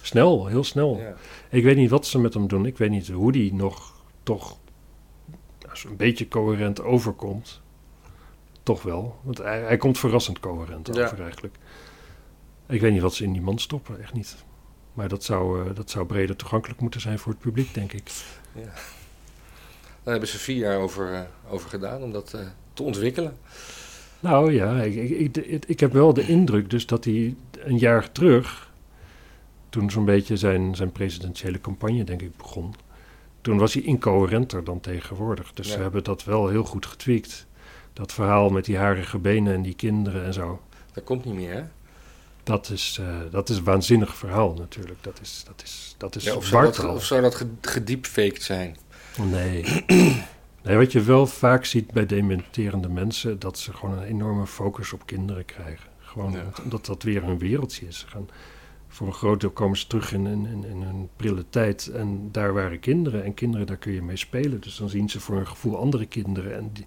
Snel, 0.03 0.47
heel 0.47 0.64
snel. 0.64 0.99
Ja. 0.99 1.14
Ik 1.51 1.64
weet 1.64 1.77
niet 1.77 1.90
wat 1.90 2.07
ze 2.07 2.18
met 2.18 2.35
hem 2.35 2.49
doen. 2.49 2.66
Ik 2.66 2.79
weet 2.79 2.90
niet 2.90 3.09
hoe 3.09 3.33
die 3.33 3.55
nog 3.55 3.92
toch 4.23 4.59
nou, 5.61 5.77
zo'n 5.77 5.97
beetje 5.97 6.29
coherent 6.29 6.83
overkomt. 6.83 7.61
Toch 8.62 8.83
wel. 8.83 9.18
Want 9.23 9.38
hij, 9.38 9.61
hij 9.61 9.77
komt 9.77 9.99
verrassend 9.99 10.40
coherent 10.40 10.94
Ja. 10.94 11.05
over 11.05 11.23
eigenlijk. 11.23 11.57
Ik 12.68 12.81
weet 12.81 12.92
niet 12.92 13.02
wat 13.02 13.14
ze 13.14 13.24
in 13.24 13.33
die 13.33 13.42
man 13.42 13.59
stoppen, 13.59 14.00
echt 14.00 14.12
niet. 14.12 14.37
Maar 14.94 15.09
dat 15.09 15.24
zou, 15.24 15.68
eh, 15.68 15.74
dat 15.74 15.90
zou 15.90 16.07
breder 16.07 16.37
toegankelijk 16.37 16.81
moeten 16.81 17.00
zijn 17.00 17.18
voor 17.18 17.33
het 17.33 17.40
publiek, 17.40 17.74
denk 17.74 17.92
ik. 17.92 18.11
Daar 20.02 20.12
hebben 20.16 20.28
ze 20.28 20.38
vier 20.38 20.57
jaar 20.57 20.78
over, 20.78 21.12
eh, 21.14 21.20
over 21.52 21.68
gedaan 21.68 22.02
om 22.02 22.12
dat 22.12 22.35
eh, 22.35 22.40
te 22.72 22.83
ontwikkelen. 22.83 23.37
Nou 24.20 24.52
ja, 24.52 24.83
ik, 24.83 24.94
ik, 24.94 25.37
ik, 25.37 25.64
ik 25.66 25.81
heb 25.81 25.92
wel 25.92 26.14
de 26.14 26.26
indruk 26.26 26.70
dus 26.70 26.87
dat 26.87 27.04
hij 27.04 27.35
een 27.59 27.78
jaar 27.78 28.12
terug, 28.12 28.70
toen 29.68 29.90
zo'n 29.90 30.04
beetje 30.04 30.37
zijn, 30.37 30.74
zijn 30.76 30.92
presidentiële 30.92 31.61
campagne 31.61 32.04
denk 32.04 32.22
ik 32.22 32.37
begon, 32.37 32.74
toen 33.40 33.59
was 33.59 33.74
hij 33.74 33.83
incoherenter 33.83 34.64
dan 34.64 34.81
tegenwoordig. 34.81 35.52
Dus 35.52 35.66
Ja. 35.66 35.72
ze 35.72 35.81
hebben 35.81 36.04
dat 36.04 36.24
wel 36.24 36.48
heel 36.48 36.64
goed 36.64 36.87
getweakt. 36.87 37.46
Dat 37.92 38.12
verhaal 38.12 38.50
met 38.50 38.64
die 38.64 38.76
harige 38.76 39.18
benen 39.18 39.54
en 39.54 39.62
die 39.62 39.74
kinderen 39.74 40.24
en 40.24 40.33
zo. 40.33 40.61
Dat 40.92 41.04
komt 41.04 41.24
niet 41.24 41.35
meer, 41.35 41.52
hè? 41.52 41.62
Dat 42.49 42.71
is, 42.71 42.99
eh, 43.01 43.17
dat 43.31 43.49
is 43.49 43.57
een 43.57 43.65
waanzinnig 43.65 44.17
verhaal 44.17 44.55
natuurlijk. 44.55 44.99
Dat 45.03 45.19
is, 45.23 45.43
dat 45.47 45.63
is, 45.65 45.95
dat 45.99 46.17
is 46.17 46.25
Ja, 46.25 46.35
of, 46.35 46.45
zou 46.47 46.65
dat, 46.65 46.85
of 46.85 47.05
zou 47.05 47.21
dat 47.23 47.35
ge- 47.35 47.51
gediepfaked 47.61 48.43
zijn? 48.43 48.77
Nee. 49.23 49.63
nee. 50.65 50.77
Wat 50.77 50.93
je 50.93 51.01
wel 51.03 51.27
vaak 51.27 51.65
ziet 51.65 51.91
bij 51.93 52.07
dementerende 52.07 52.89
mensen, 52.89 53.39
dat 53.39 53.59
ze 53.59 53.73
gewoon 53.73 53.99
een 53.99 54.05
enorme 54.05 54.47
focus 54.47 54.93
op 54.93 55.07
kinderen 55.07 55.45
krijgen. 55.45 55.89
Gewoon 55.99 56.33
Ja. 56.33 56.45
omdat 56.63 56.87
dat 56.87 57.03
weer 57.03 57.23
hun 57.25 57.39
wereldje 57.39 57.87
is. 57.87 57.99
Ze 57.99 58.07
gaan, 58.07 58.29
voor 58.89 59.07
een 59.07 59.13
groot 59.15 59.41
deel 59.41 59.51
komen 59.51 59.79
ze 59.79 59.87
terug 59.87 60.13
in, 60.13 60.27
in, 60.27 60.47
in, 60.47 60.65
in 60.65 60.83
hun 60.83 61.09
prille 61.17 61.45
tijd. 61.51 61.87
En 61.87 62.29
daar 62.33 62.53
waren 62.55 62.81
kinderen. 62.81 63.25
En 63.25 63.35
kinderen, 63.35 63.67
daar 63.67 63.77
kun 63.77 63.93
je 63.93 64.03
mee 64.03 64.17
spelen. 64.17 64.61
Dus 64.61 64.77
dan 64.77 64.89
zien 64.89 65.09
ze 65.09 65.21
voor 65.21 65.37
hun 65.37 65.47
gevoel 65.49 65.79
andere 65.79 66.07
kinderen. 66.07 66.57
En 66.57 66.71
die, 66.73 66.87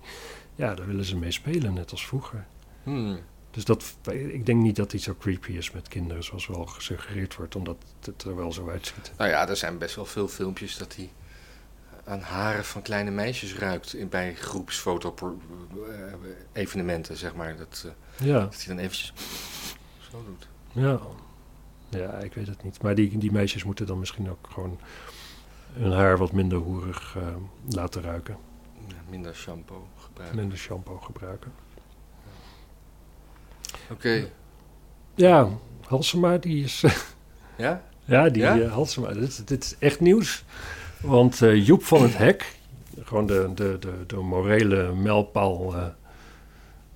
ja, 0.56 0.76
daar 0.76 0.88
willen 0.88 1.06
ze 1.06 1.18
mee 1.18 1.32
spelen, 1.32 1.74
net 1.74 1.92
als 1.92 2.06
vroeger. 2.06 2.46
Hmm. 2.84 3.20
Dus 3.52 3.66
dat, 3.66 3.96
ik 4.12 4.46
denk 4.46 4.62
niet 4.62 4.76
dat 4.76 4.94
iets 4.94 5.04
zo 5.04 5.16
creepy 5.20 5.52
is 5.52 5.72
met 5.72 5.88
kinderen, 5.88 6.24
zoals 6.24 6.48
wel 6.48 6.66
gesuggereerd 6.66 7.36
wordt, 7.36 7.56
omdat 7.56 7.78
het 8.02 8.24
er 8.24 8.36
wel 8.36 8.54
zo 8.54 8.70
uitziet. 8.70 9.12
Nou 9.18 9.30
ja, 9.30 9.50
er 9.50 9.56
zijn 9.58 9.78
best 9.78 9.96
wel 9.96 10.06
veel 10.06 10.28
filmpjes 10.28 10.78
dat 10.78 10.96
hij 10.96 11.10
aan 12.04 12.22
haren 12.22 12.66
van 12.66 12.82
kleine 12.82 13.12
meisjes 13.12 13.56
ruikt 13.56 13.94
in, 13.94 14.10
bij 14.10 14.36
groepsfoto-evenementen, 14.36 17.18
zeg 17.18 17.36
maar. 17.36 17.58
Dat, 17.58 17.86
eh, 17.86 17.92
Ja. 18.28 18.40
dat 18.40 18.56
hij 18.56 18.66
dan 18.68 18.78
eventjes 18.78 19.14
zo 20.12 20.24
doet. 20.26 20.48
Ja. 20.72 21.00
ja, 21.90 22.12
ik 22.12 22.34
weet 22.34 22.48
het 22.48 22.64
niet. 22.64 22.82
Maar 22.82 22.96
die, 22.96 23.18
die 23.18 23.32
meisjes 23.32 23.64
moeten 23.64 23.86
dan 23.86 24.00
misschien 24.00 24.30
ook 24.30 24.48
gewoon 24.52 24.80
hun 25.74 25.92
haar 25.92 26.18
wat 26.18 26.32
minder 26.32 26.58
hoerig 26.58 27.16
eh, 27.18 27.24
laten 27.70 28.02
ruiken. 28.02 28.38
Ja, 28.88 28.96
minder 29.10 29.36
shampoo 29.36 29.88
gebruiken. 29.98 30.40
Minder 30.40 30.58
shampoo 30.58 30.98
gebruiken. 30.98 31.52
Oké, 33.92 34.28
Ja, 35.16 35.48
Halsema, 35.88 36.38
die 36.38 36.64
is... 36.64 36.84
ja? 37.58 37.84
ja, 38.06 38.30
die 38.30 38.42
Ja? 38.42 38.60
eh, 38.60 38.74
Halsema, 38.74 39.14
dit, 39.14 39.28
is- 39.28 39.42
dit 39.46 39.64
is 39.64 39.76
echt 39.80 40.00
nieuws. 40.00 40.44
Want 41.02 41.42
eh, 41.42 41.66
Joep 41.66 41.84
van 41.84 42.02
het 42.02 42.18
Hek, 42.18 42.56
gewoon 43.04 43.26
de, 43.26 43.52
de, 43.56 43.78
de, 43.80 43.94
de 44.08 44.16
morele 44.16 44.94
mijlpaal 44.94 45.76
eh, 45.76 45.86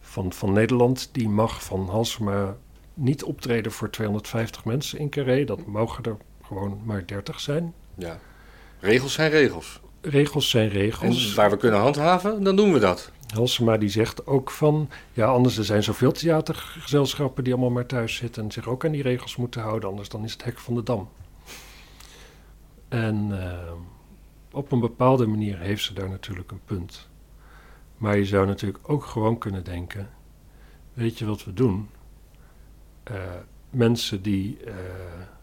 van, 0.02 0.34
van 0.34 0.54
Nederland... 0.54 1.10
die 1.12 1.30
mag 1.30 1.64
van 1.64 1.88
Halsema 1.90 2.56
niet 2.94 3.24
optreden 3.24 3.72
voor 3.72 3.90
250 3.90 4.66
mensen 4.66 5.00
in 5.00 5.10
Carré. 5.10 5.44
Dat 5.46 5.66
mogen 5.66 6.04
er 6.04 6.18
gewoon 6.44 6.80
maar 6.84 7.06
30 7.06 7.40
zijn. 7.40 7.74
Ja. 7.98 8.20
Regels 8.80 9.14
zijn 9.14 9.30
regels. 9.32 9.80
Regels 10.02 10.50
zijn 10.50 10.70
regels. 10.70 11.30
En 11.30 11.36
waar 11.36 11.50
we 11.50 11.58
kunnen 11.58 11.80
handhaven, 11.80 12.44
dan 12.44 12.56
doen 12.56 12.74
we 12.74 12.80
dat. 12.80 13.12
Halsema 13.34 13.78
die 13.78 13.90
zegt 13.90 14.28
ook 14.28 14.52
van... 14.52 14.90
ja, 15.14 15.26
anders 15.26 15.58
er 15.58 15.66
zijn 15.66 15.84
zoveel 15.84 16.12
theatergezelschappen... 16.12 17.44
die 17.44 17.54
allemaal 17.54 17.72
maar 17.72 17.86
thuis 17.86 18.16
zitten... 18.16 18.44
en 18.44 18.52
zich 18.52 18.68
ook 18.68 18.86
aan 18.86 18.92
die 18.92 19.02
regels 19.02 19.36
moeten 19.36 19.62
houden... 19.62 19.90
anders 19.90 20.10
dan 20.10 20.24
is 20.24 20.32
het 20.34 20.44
hek 20.44 20.58
van 20.58 20.76
de 20.76 20.84
dam. 20.84 21.10
En 22.88 23.44
eh, 23.44 23.72
op 24.52 24.72
een 24.72 24.80
bepaalde 24.80 25.26
manier 25.26 25.60
heeft 25.60 25.84
ze 25.84 25.94
daar 25.94 26.10
natuurlijk 26.10 26.52
een 26.52 26.64
punt. 26.66 27.10
Maar 27.98 28.18
je 28.18 28.26
zou 28.26 28.46
natuurlijk 28.46 28.90
ook 28.90 29.06
gewoon 29.06 29.38
kunnen 29.38 29.64
denken... 29.64 30.10
weet 30.94 31.18
je 31.18 31.26
wat 31.26 31.44
we 31.44 31.54
doen? 31.54 31.90
Eh, 33.04 33.16
mensen 33.70 34.22
die, 34.22 34.64
eh, 34.64 34.74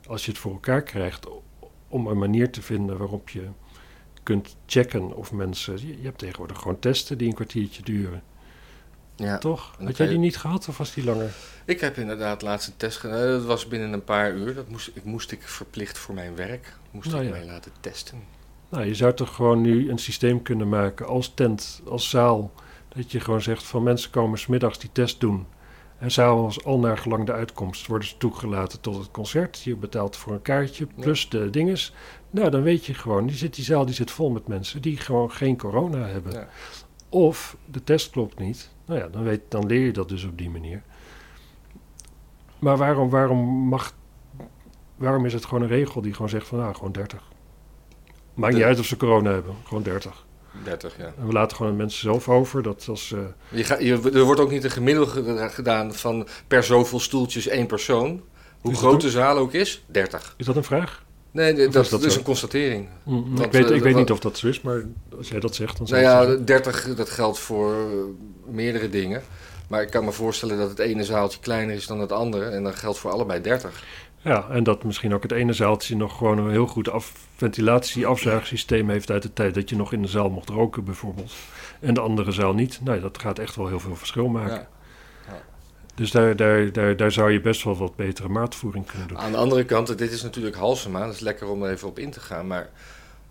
als 0.07 0.25
je 0.25 0.31
het 0.31 0.41
voor 0.41 0.53
elkaar 0.53 0.83
krijgt... 0.83 1.29
om 1.89 2.07
een 2.07 2.19
manier 2.19 2.51
te 2.51 2.63
vinden 2.63 2.99
waarop 2.99 3.29
je 3.29 3.49
kunt 4.23 4.57
checken 4.67 5.17
of 5.17 5.33
mensen. 5.33 5.87
Je, 5.87 5.97
je 5.97 6.05
hebt 6.05 6.19
tegenwoordig 6.19 6.59
gewoon 6.59 6.79
testen 6.79 7.19
die 7.19 7.29
een 7.29 7.35
kwartiertje 7.35 7.83
duren. 7.83 8.23
Ja. 9.17 9.39
toch? 9.39 9.75
Had 9.85 9.97
jij 9.97 10.07
die 10.07 10.19
niet 10.19 10.37
gehad 10.37 10.69
of 10.69 10.79
was 10.79 10.95
die 10.95 11.05
langer? 11.05 11.31
Ik 11.65 11.81
heb 11.81 11.97
inderdaad 11.97 12.43
laatst 12.43 12.69
een 12.69 12.77
test 12.77 12.99
gedaan. 12.99 13.27
Dat 13.27 13.45
was 13.45 13.69
binnen 13.69 13.93
een 13.93 14.05
paar 14.05 14.33
uur. 14.33 14.55
Dat 14.55 14.69
moest 14.69 14.91
ik, 14.95 15.05
moest 15.05 15.33
ik 15.33 15.43
verplicht 15.43 15.99
voor 15.99 16.15
mijn 16.15 16.37
werk. 16.37 16.77
Moest 16.91 17.11
Nou 17.11 17.23
ik 17.25 17.29
ja. 17.31 17.37
mij 17.37 17.47
laten 17.47 17.73
testen. 17.81 18.19
Nou, 18.69 18.85
je 18.85 18.95
zou 18.95 19.15
toch 19.15 19.35
gewoon 19.35 19.61
nu 19.61 19.91
een 19.91 19.99
systeem 19.99 20.43
kunnen 20.43 20.69
maken 20.69 21.07
als 21.07 21.33
tent, 21.35 21.83
als 21.89 22.11
zaal. 22.11 22.53
Dat 22.89 23.13
je 23.13 23.21
gewoon 23.21 23.43
zegt 23.43 23.63
van 23.65 23.83
mensen 23.83 24.11
komen 24.11 24.39
smiddags 24.39 24.79
die 24.79 24.91
test 24.93 25.21
doen. 25.21 25.47
En 26.03 26.11
s'avonds 26.11 26.65
al 26.65 26.79
naar 26.79 26.99
gelang 26.99 27.27
de 27.27 27.33
uitkomst 27.33 27.87
worden 27.87 28.09
ze 28.09 28.17
toegelaten 28.17 28.81
tot 28.81 28.97
het 28.97 29.11
concert. 29.11 29.63
Je 29.63 29.77
betaalt 29.77 30.17
voor 30.17 30.33
een 30.33 30.43
kaartje 30.43 30.87
Ja. 30.97 31.03
plus 31.03 31.29
de 31.29 31.51
dinges. 31.51 31.95
Nou, 32.31 32.51
dan 32.51 32.63
weet 32.63 32.87
je 32.87 32.95
gewoon, 32.95 33.27
die, 33.27 33.37
zit, 33.37 33.55
die 33.55 33.65
zaal 33.65 33.85
die 33.87 33.95
zit 33.95 34.11
vol 34.11 34.31
met 34.31 34.49
mensen 34.49 34.83
die 34.83 34.97
gewoon 34.97 35.31
geen 35.31 35.57
corona 35.57 36.07
hebben. 36.07 36.33
Ja. 36.33 36.49
Of 37.09 37.57
de 37.65 37.85
test 37.85 38.11
klopt 38.11 38.39
niet. 38.39 38.71
Nou 38.87 39.01
ja, 39.01 39.09
dan, 39.09 39.23
weet, 39.23 39.41
dan 39.49 39.67
leer 39.67 39.81
je 39.85 39.93
dat 39.93 40.09
dus 40.09 40.25
op 40.25 40.39
die 40.39 40.51
manier. 40.51 40.83
Maar 42.59 42.77
waarom, 42.77 43.11
waarom, 43.11 43.39
mag, 43.49 43.95
waarom 44.97 45.25
is 45.25 45.33
het 45.33 45.45
gewoon 45.45 45.63
een 45.63 45.69
regel 45.69 46.03
die 46.03 46.13
gewoon 46.15 46.29
zegt 46.29 46.47
van 46.49 46.59
nou, 46.59 46.75
gewoon 46.75 46.93
30? 46.93 47.23
Maakt 48.35 48.53
niet 48.53 48.63
De- 48.63 48.69
uit 48.69 48.79
of 48.79 48.85
ze 48.87 48.97
corona 48.97 49.31
hebben, 49.31 49.55
gewoon 49.65 49.83
30. 49.83 50.27
30, 50.65 50.95
ja. 50.99 51.05
En 51.19 51.27
we 51.27 51.33
laten 51.33 51.57
gewoon 51.57 51.73
aan 51.73 51.79
mensen 51.79 52.01
zelf 52.01 52.29
over. 52.29 52.63
Dat 52.63 52.85
als, 52.89 53.13
eh, 53.13 53.19
Je 53.49 53.65
ga, 53.65 53.79
je, 53.79 54.11
er 54.15 54.23
wordt 54.23 54.41
ook 54.41 54.51
niet 54.51 54.65
een 54.65 54.71
gemiddelde 54.71 55.11
ge- 55.11 55.49
gedaan 55.51 55.95
van 55.95 56.27
per 56.47 56.65
zoveel 56.65 57.01
stoeltjes 57.01 57.47
één 57.47 57.67
persoon. 57.67 58.23
Hoe 58.61 58.75
groot 58.75 59.01
de 59.01 59.11
zaal 59.11 59.37
ook 59.37 59.53
is, 59.53 59.85
30. 59.87 60.35
is 60.37 60.47
dat 60.47 60.57
een 60.57 60.65
vraag? 60.65 61.05
Nee, 61.31 61.55
dat, 61.55 61.67
is 61.67 61.73
dat 61.73 61.91
dat 61.91 62.05
is 62.05 62.13
zo? 62.13 62.19
een 62.19 62.25
constatering. 62.25 62.89
Mm, 63.05 63.25
Want, 63.37 63.45
ik 63.45 63.53
weet, 63.53 63.71
eh, 63.71 63.77
ik 63.77 63.83
weet 63.83 63.95
niet 63.95 64.11
of 64.11 64.19
dat 64.21 64.39
zo 64.39 64.47
is, 64.47 64.61
maar 64.61 64.85
als 65.19 65.29
jij 65.29 65.41
dat 65.41 65.55
zegt, 65.55 65.77
dan 65.79 65.87
Nou 65.91 66.03
zou 66.03 66.13
ik 66.15 66.21
ja, 66.21 66.27
zeggen. 66.27 66.45
30 66.45 66.95
dat 66.95 67.11
geldt 67.11 67.39
voor 67.39 67.73
eh, 67.73 67.79
meerdere 68.55 68.89
dingen. 68.89 69.23
Maar 69.69 69.83
ik 69.83 69.91
kan 69.91 70.05
me 70.05 70.13
voorstellen 70.13 70.59
dat 70.59 70.69
het 70.71 70.79
ene 70.79 71.05
zaaltje 71.05 71.39
kleiner 71.41 71.75
is 71.75 71.87
dan 71.87 72.01
het 72.01 72.13
andere. 72.13 72.45
En 72.45 72.63
dat 72.65 72.75
geldt 72.75 72.99
voor 72.99 73.11
allebei 73.11 73.41
30. 73.41 73.83
Ja, 74.23 74.49
en 74.49 74.65
dat 74.65 74.85
misschien 74.85 75.15
ook 75.15 75.23
het 75.23 75.33
ene 75.33 75.53
zaaltje 75.53 75.97
nog 75.97 76.17
gewoon 76.17 76.39
een 76.39 76.51
heel 76.51 76.67
goed 76.67 76.91
af, 76.91 77.13
ventilatie-afzuigsysteem 77.37 78.89
heeft 78.89 79.11
uit 79.11 79.23
de 79.23 79.33
tijd 79.33 79.55
dat 79.55 79.71
je 79.71 79.77
nog 79.77 79.93
in 79.93 80.03
de 80.03 80.09
zaal 80.09 80.31
mocht 80.31 80.49
roken, 80.49 80.85
bijvoorbeeld. 80.85 81.33
En 81.81 81.95
de 81.95 82.01
andere 82.01 82.33
zaal 82.33 82.55
niet. 82.55 82.81
Nou, 82.85 83.01
dat 83.01 83.19
gaat 83.19 83.39
echt 83.39 83.57
wel 83.57 83.67
heel 83.67 83.81
veel 83.81 83.97
verschil 83.97 84.29
maken. 84.29 84.55
Ja. 84.55 84.69
Dus 85.95 86.11
daar, 86.11 86.37
daar, 86.37 86.73
daar, 86.73 86.97
daar 86.97 87.13
zou 87.13 87.33
je 87.33 87.41
best 87.41 87.63
wel 87.63 87.77
wat 87.77 87.97
betere 87.97 88.29
maatvoering 88.29 88.87
kunnen 88.87 89.09
doen. 89.09 89.19
Aan 89.19 89.33
de 89.33 89.37
andere 89.37 89.65
kant, 89.65 89.99
dit 89.99 90.13
is 90.13 90.23
natuurlijk 90.23 90.57
Halsema. 90.57 91.05
Dat 91.05 91.15
is 91.15 91.21
lekker 91.21 91.49
om 91.49 91.63
er 91.63 91.71
even 91.71 91.89
op 91.89 91.99
in 91.99 92.11
te 92.11 92.21
gaan. 92.21 92.47
Maar 92.47 92.71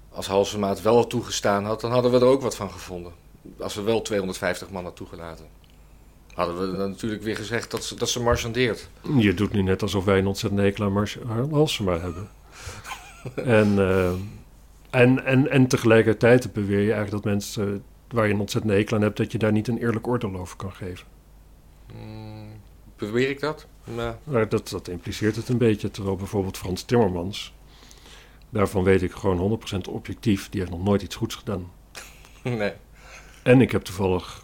als 0.10 0.28
Halsema 0.28 0.70
het 0.70 0.82
wel 0.82 1.08
toegestaan 1.08 1.66
had, 1.66 1.82
dan 1.82 1.92
hadden 1.92 2.12
we 2.12 2.18
er 2.18 2.26
ook 2.26 2.42
wat 2.42 2.56
van 2.56 2.72
gevonden. 2.72 3.12
Als 3.60 3.76
we 3.76 3.82
wel 3.82 4.02
250 4.02 4.68
man 4.68 4.84
hadden 4.84 4.94
toegelaten. 4.94 5.46
Hadden 6.34 6.72
we 6.72 6.78
dan 6.78 6.90
natuurlijk 6.90 7.24
weer 7.24 7.36
gezegd 7.36 7.72
dat 7.72 7.84
ze, 7.84 7.96
dat 7.96 8.10
ze 8.10 8.22
marchandeert. 8.22 8.90
Je 9.18 9.34
doet 9.34 9.52
nu 9.52 9.62
net 9.62 9.82
alsof 9.82 10.06
wij 10.06 10.18
een 10.18 10.28
ontzettende 10.28 10.64
hekel 10.66 10.86
aan 10.86 10.92
Mars- 10.94 11.18
Halsema 11.52 12.00
hebben. 12.00 12.30
en, 13.36 13.80
eh, 13.80 14.12
en, 14.90 15.26
en, 15.26 15.50
en 15.50 15.68
tegelijkertijd 15.68 16.54
beweer 16.54 16.80
je 16.80 16.94
eigenlijk 16.94 17.24
dat 17.24 17.34
mensen 17.34 17.84
waar 18.08 18.28
je 18.28 18.34
een 18.34 18.40
ontzettende 18.40 18.76
hekel 18.76 18.96
aan 18.96 19.04
hebt, 19.04 19.18
dat 19.18 19.32
je 19.32 19.38
daar 19.38 19.52
niet 19.52 19.68
een 19.68 19.78
eerlijk 19.78 20.08
oordeel 20.08 20.36
over 20.36 20.58
kan 20.58 20.74
geven. 20.74 21.06
Hmm, 21.92 22.50
beweer 22.98 23.30
ik 23.30 23.40
dat? 23.40 23.68
Nou, 23.84 24.16
Maar 24.24 24.50
dat, 24.50 24.70
dat 24.70 24.88
impliceert 24.88 25.36
het 25.36 25.50
een 25.50 25.58
beetje. 25.58 25.92
Terwijl 25.92 26.16
bijvoorbeeld 26.16 26.58
Frans 26.58 26.84
Timmermans, 26.84 27.54
daarvan 28.50 28.84
weet 28.84 29.02
ik 29.02 29.12
gewoon 29.12 29.60
100% 29.86 29.90
objectief, 29.90 30.50
die 30.50 30.60
heeft 30.60 30.72
nog 30.72 30.84
nooit 30.84 31.02
iets 31.02 31.16
goeds 31.16 31.36
gedaan. 31.36 31.72
nee. 32.44 32.74
En 33.44 33.62
ik 33.62 33.72
heb 33.72 33.82
toevallig, 33.82 34.44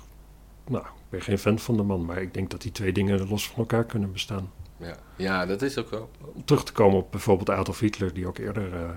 nou, 0.70 0.84
ik 0.86 1.10
ben 1.10 1.22
geen 1.22 1.38
fan 1.40 1.60
van 1.60 1.78
de 1.78 1.84
man, 1.84 2.06
maar 2.06 2.22
ik 2.22 2.34
denk 2.34 2.50
dat 2.50 2.62
die 2.62 2.72
twee 2.72 2.92
dingen 2.94 3.28
los 3.28 3.48
van 3.48 3.58
elkaar 3.58 3.86
kunnen 3.86 4.12
bestaan. 4.12 4.52
Ja. 4.78 4.98
ja, 5.16 5.46
dat 5.46 5.62
is 5.62 5.78
ook 5.78 5.90
wel. 5.90 6.10
Om 6.34 6.46
terug 6.46 6.64
te 6.64 6.72
komen 6.72 6.98
op 6.98 7.12
bijvoorbeeld 7.12 7.50
Adolf 7.50 7.80
Hitler, 7.80 8.14
die 8.14 8.28
ook 8.28 8.38
eerder, 8.38 8.74
eh, 8.74 8.90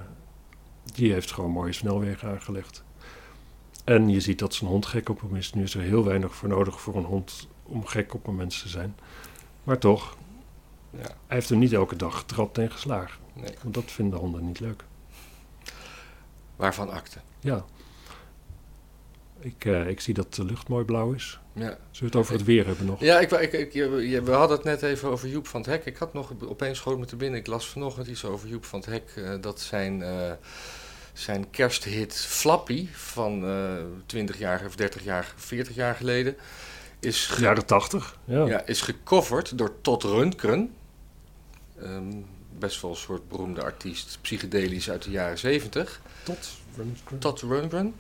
die 0.95 1.13
heeft 1.13 1.33
gewoon 1.33 1.51
mooie 1.51 1.73
snelwegen 1.73 2.29
aangelegd. 2.29 2.85
En 3.85 4.09
je 4.09 4.21
ziet 4.21 4.39
dat 4.39 4.55
zijn 4.55 4.71
hond 4.71 4.87
gek 4.87 5.09
op 5.09 5.21
hem 5.21 5.37
is. 5.37 5.53
Nu 5.53 5.63
is 5.63 5.75
er 5.75 5.81
heel 5.81 6.05
weinig 6.05 6.35
voor 6.35 6.49
nodig 6.49 6.81
voor 6.81 6.97
een 6.97 7.05
hond 7.05 7.49
om 7.63 7.87
gek 7.87 8.15
op 8.15 8.27
een 8.27 8.37
mens 8.37 8.63
te 8.63 8.69
zijn. 8.69 8.97
Maar 9.65 9.79
toch, 9.79 10.17
Ja. 10.91 10.99
hij 10.99 11.15
heeft 11.27 11.49
hem 11.49 11.59
niet 11.59 11.73
elke 11.73 11.97
dag 11.97 12.17
getrapt 12.19 12.59
en 12.59 12.71
geslagen. 12.71 13.21
Nee. 13.35 13.55
Want 13.63 13.75
dat 13.75 13.91
vinden 13.91 14.19
honden 14.19 14.45
niet 14.47 14.61
leuk. 14.61 14.85
Waarvan 16.57 16.91
akte. 16.91 17.19
Ja. 17.41 17.65
Ik, 19.41 19.65
eh, 19.65 19.89
ik 19.89 20.01
zie 20.01 20.15
dat 20.15 20.35
de 20.35 20.45
lucht 20.45 20.69
mooi 20.69 20.85
blauw 20.85 21.13
is. 21.13 21.39
Ja. 21.53 21.61
Zullen 21.63 21.79
we 21.91 22.05
het 22.05 22.17
over 22.17 22.33
het 22.33 22.45
weer 22.45 22.67
hebben 22.67 22.87
nog? 22.87 23.01
Ja, 23.01 23.21
ik, 23.21 23.31
ik, 23.53 23.73
we 24.25 24.31
hadden 24.31 24.57
het 24.57 24.67
net 24.67 24.83
even 24.83 25.09
over 25.09 25.29
Joep 25.29 25.47
van 25.47 25.61
het 25.61 25.71
Hek. 25.71 25.85
Ik 25.85 25.97
had 25.97 26.13
nog 26.13 26.33
opeens 26.49 26.79
schoot 26.79 26.99
me 26.99 27.05
te 27.05 27.17
binnen. 27.17 27.41
Ik 27.41 27.47
las 27.47 27.69
vanochtend 27.69 28.07
iets 28.07 28.25
over 28.25 28.49
Joep 28.49 28.65
van 28.65 28.79
het 28.81 28.89
Hek. 28.89 29.13
eh, 29.17 29.35
dat 29.41 29.61
zijn, 29.61 30.03
eh, 30.03 30.33
zijn 31.13 31.51
kersthit 31.51 32.15
Flappy 32.15 32.89
van 32.93 33.45
eh 33.47 33.75
20 34.07 34.39
jaar 34.39 34.63
of 34.67 34.77
30 34.77 35.05
jaar, 35.05 35.33
40 35.37 35.75
jaar 35.75 35.95
geleden 35.95 36.37
is, 37.01 37.27
ge- 37.27 37.41
Jaren 37.43 37.67
tachtig. 37.67 38.19
Ja. 38.25 38.47
ja, 38.47 38.67
is 38.67 38.81
gecoverd 38.81 39.59
door 39.59 39.81
Todd 39.81 40.03
Rundgren. 40.03 40.75
Ehm, 41.79 42.13
best 42.59 42.81
wel 42.83 42.91
een 42.91 42.97
soort 42.97 43.29
beroemde 43.29 43.63
artiest, 43.63 44.19
psychedelisch 44.21 44.91
uit 44.91 45.03
de 45.03 45.11
jaren 45.11 45.39
70. 45.39 46.01
Tot. 46.23 46.49
Todd 47.19 47.41
Rundgren. 47.41 47.95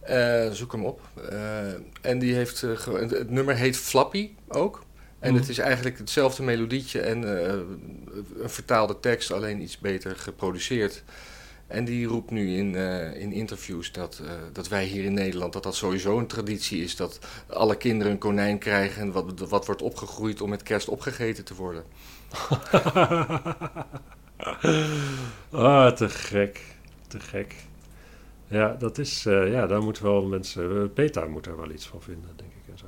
Eh, 0.00 0.50
zoek 0.50 0.72
hem 0.72 0.84
op. 0.84 1.00
Eh, 1.30 1.72
en 2.00 2.18
die 2.18 2.34
heeft, 2.34 2.62
eh, 2.62 2.84
het, 2.86 3.30
nummer 3.30 3.56
heet 3.56 3.76
Flappy 3.76 4.30
ook. 4.48 4.84
En 5.18 5.30
Mhm. 5.30 5.40
het 5.40 5.48
is 5.50 5.58
eigenlijk 5.58 5.98
hetzelfde 5.98 6.42
melodietje 6.42 7.00
en 7.00 7.22
een 8.42 8.50
vertaalde 8.50 9.00
tekst, 9.00 9.32
alleen 9.32 9.62
iets 9.62 9.78
beter 9.78 10.16
geproduceerd. 10.16 11.02
En 11.66 11.84
die 11.84 12.06
roept 12.06 12.30
nu 12.30 12.56
in, 12.56 12.74
in 13.14 13.32
interviews 13.32 13.92
dat, 13.92 14.22
dat 14.52 14.68
wij 14.68 14.84
hier 14.84 15.04
in 15.04 15.14
Nederland, 15.14 15.52
dat 15.52 15.62
dat 15.62 15.76
sowieso 15.76 16.18
een 16.18 16.26
traditie 16.26 16.82
is. 16.82 16.96
Dat 16.96 17.18
alle 17.46 17.76
kinderen 17.76 18.12
een 18.12 18.18
konijn 18.18 18.58
krijgen 18.58 19.02
en 19.02 19.12
wat, 19.12 19.48
wat 19.48 19.66
wordt 19.66 19.82
opgegroeid 19.82 20.40
om 20.40 20.50
met 20.50 20.62
kerst 20.62 20.88
opgegeten 20.88 21.44
te 21.44 21.54
worden. 21.54 21.84
ah, 25.50 25.92
te 25.92 26.08
gek. 26.08 26.60
Te 27.08 27.20
gek. 27.20 27.54
Ja, 28.50 28.76
dat 28.78 28.98
is... 28.98 29.26
eh, 29.26 29.52
ja, 29.52 29.66
daar 29.66 29.82
moeten 29.82 30.02
wel 30.02 30.22
mensen... 30.26 30.82
eh, 30.82 30.88
PETA 30.94 31.24
moet 31.26 31.46
er 31.46 31.56
wel 31.56 31.70
iets 31.70 31.86
van 31.86 32.02
vinden, 32.02 32.30
denk 32.36 32.50
ik. 32.50 32.72
En 32.72 32.78
zo. 32.78 32.84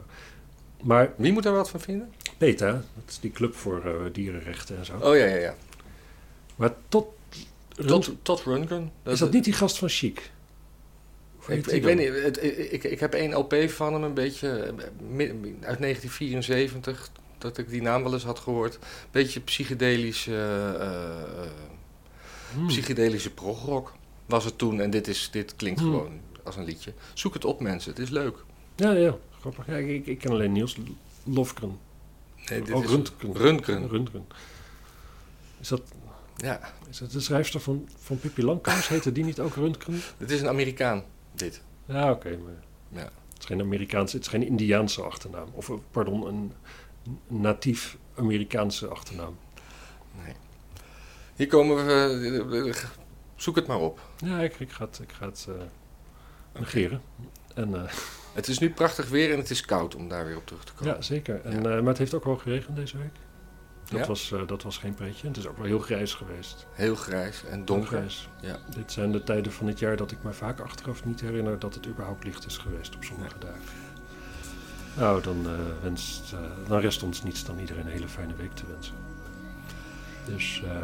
Maar 0.82 1.12
Wie 1.16 1.32
moet 1.32 1.42
daar 1.42 1.52
wat 1.52 1.70
van 1.70 1.80
vinden? 1.80 2.12
PETA, 2.38 2.70
dat 2.72 3.04
is 3.08 3.20
die 3.20 3.30
club 3.30 3.54
voor 3.54 3.84
eh, 3.84 3.92
dierenrechten 4.12 4.76
en 4.78 4.84
zo. 4.84 4.92
Oh 4.96 5.16
ja, 5.16 5.24
ja, 5.24 5.36
ja. 5.36 5.54
Maar 6.56 6.70
tot... 6.88 7.06
Todd 8.22 8.42
Rundgren. 8.44 8.92
is 9.04 9.18
dat 9.18 9.32
niet 9.32 9.44
die 9.44 9.52
gast 9.52 9.78
van 9.78 9.88
Chic? 9.88 10.30
Ik, 11.48 11.66
ik 11.66 11.82
weet 11.82 11.98
niet, 11.98 12.22
het, 12.22 12.42
ik, 12.72 12.84
ik 12.84 13.00
heb 13.00 13.14
één 13.14 13.32
LP 13.34 13.54
van 13.70 13.92
hem, 13.92 14.02
een 14.02 14.14
beetje 14.14 14.48
uit 15.60 15.78
1974, 15.80 17.10
dat 17.38 17.58
ik 17.58 17.68
die 17.68 17.82
naam 17.82 18.02
wel 18.02 18.12
eens 18.12 18.24
had 18.24 18.38
gehoord. 18.38 18.78
Beetje 19.10 19.40
psychedelische, 19.40 20.34
eh, 20.80 21.50
Hmm. 22.54 22.66
psychedelische 22.66 23.30
progrock 23.30 23.92
was 24.32 24.44
het 24.44 24.58
toen. 24.58 24.80
En 24.80 24.90
dit, 24.90 25.08
is, 25.08 25.28
dit 25.30 25.56
klinkt 25.56 25.80
Hmm. 25.80 25.90
gewoon 25.90 26.20
als 26.44 26.56
een 26.56 26.64
liedje. 26.64 26.92
Zoek 27.14 27.34
het 27.34 27.44
op 27.44 27.60
mensen, 27.60 27.90
het 27.90 28.00
is 28.00 28.10
leuk. 28.10 28.44
Ja, 28.76 28.90
ja, 28.90 29.16
grappig. 29.40 29.66
Ja, 29.66 29.76
ik, 29.76 30.06
ik 30.06 30.18
ken 30.18 30.30
alleen 30.30 30.52
Niels 30.52 30.76
Lofgren. 31.24 31.78
Nee, 32.48 32.62
dit 32.62 32.74
oh, 32.74 32.84
is 32.84 32.90
Rundgren. 32.90 33.32
Rundgren. 33.36 33.88
Rundgren. 33.88 34.26
Is 35.60 35.68
dat, 35.68 35.82
Ja, 36.36 36.72
is 36.90 36.98
dat 36.98 37.10
de 37.12 37.20
schrijfster 37.20 37.60
van, 37.60 37.88
van 37.96 38.18
Pippi 38.18 38.42
Langkous? 38.44 38.88
Heette 38.88 39.12
die 39.12 39.24
niet 39.24 39.40
ook 39.40 39.54
Rundgren? 39.54 40.00
het 40.16 40.30
is 40.30 40.40
een 40.40 40.48
Amerikaan, 40.48 41.04
dit. 41.34 41.62
Ja, 41.86 42.10
oké. 42.10 42.38
maar 42.44 42.64
Ja. 42.88 43.10
Het 43.32 43.38
is 43.38 43.44
geen 43.46 43.60
Amerikaanse, 43.60 44.16
het 44.16 44.24
is 44.24 44.30
geen 44.30 44.46
Indiaanse 44.46 45.02
achternaam. 45.02 45.48
Of, 45.52 45.68
eh, 45.68 45.76
pardon, 45.90 46.26
een 46.26 46.52
natief 47.26 47.96
Amerikaanse 48.14 48.86
achternaam. 48.86 49.36
Nee. 50.24 50.34
Hier 51.36 51.46
komen 51.46 51.76
we, 51.76 51.92
eh, 51.92 52.68
eh, 52.68 52.74
zoek 53.42 53.56
het 53.56 53.66
maar 53.66 53.78
op. 53.78 54.00
Ja, 54.16 54.38
ik, 54.40 54.60
ik 54.60 54.72
ga 54.72 54.84
het, 54.84 54.98
ik 55.02 55.12
ga 55.12 55.26
het 55.26 55.46
eh, 55.48 55.54
negeren. 56.60 57.00
En, 57.54 57.74
eh, 57.74 57.92
Het 58.32 58.48
is 58.48 58.58
nu 58.58 58.70
prachtig 58.70 59.08
weer 59.08 59.32
en 59.32 59.38
het 59.38 59.50
is 59.50 59.64
koud 59.64 59.94
om 59.94 60.08
daar 60.08 60.24
weer 60.26 60.36
op 60.36 60.46
terug 60.46 60.64
te 60.64 60.72
komen. 60.72 60.94
ja, 60.94 61.00
zeker. 61.02 61.40
En, 61.44 61.62
Ja. 61.62 61.68
eh, 61.70 61.76
maar 61.78 61.88
het 61.88 61.98
heeft 61.98 62.14
ook 62.14 62.24
wel 62.24 62.36
geregend 62.36 62.76
deze 62.76 62.98
week. 62.98 63.14
Dat, 63.90 64.00
Ja? 64.00 64.06
was, 64.06 64.32
dat 64.46 64.62
was 64.62 64.78
geen 64.78 64.94
pretje. 64.94 65.26
Het 65.26 65.36
is 65.36 65.46
ook 65.46 65.56
wel 65.56 65.66
heel 65.66 65.78
grijs 65.78 66.14
geweest. 66.14 66.66
Heel 66.72 66.94
grijs 66.94 67.44
en 67.44 67.64
donker. 67.64 67.86
grijs. 67.88 68.28
Ja. 68.40 68.58
Dit 68.76 68.92
zijn 68.92 69.12
de 69.12 69.22
tijden 69.22 69.52
van 69.52 69.66
het 69.66 69.78
jaar 69.78 69.96
dat 69.96 70.10
ik 70.10 70.22
me 70.22 70.32
vaak 70.32 70.60
achteraf 70.60 71.04
niet 71.04 71.20
herinner 71.20 71.58
dat 71.58 71.74
het 71.74 71.86
überhaupt 71.86 72.24
licht 72.24 72.46
is 72.46 72.56
geweest 72.58 72.94
op 72.94 73.04
sommige 73.04 73.38
dagen. 73.38 73.60
Nou, 74.96 75.22
dan, 75.22 75.46
wenst, 75.82 76.32
eh, 76.32 76.38
dan 76.68 76.80
rest 76.80 77.02
ons 77.02 77.22
niets 77.22 77.44
dan 77.44 77.58
iedereen 77.58 77.86
een 77.86 77.92
hele 77.92 78.08
fijne 78.08 78.34
week 78.34 78.52
te 78.54 78.66
wensen. 78.66 78.94
Dus, 80.26 80.62
eh, 80.64 80.76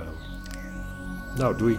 nou, 1.37 1.57
doei. 1.59 1.79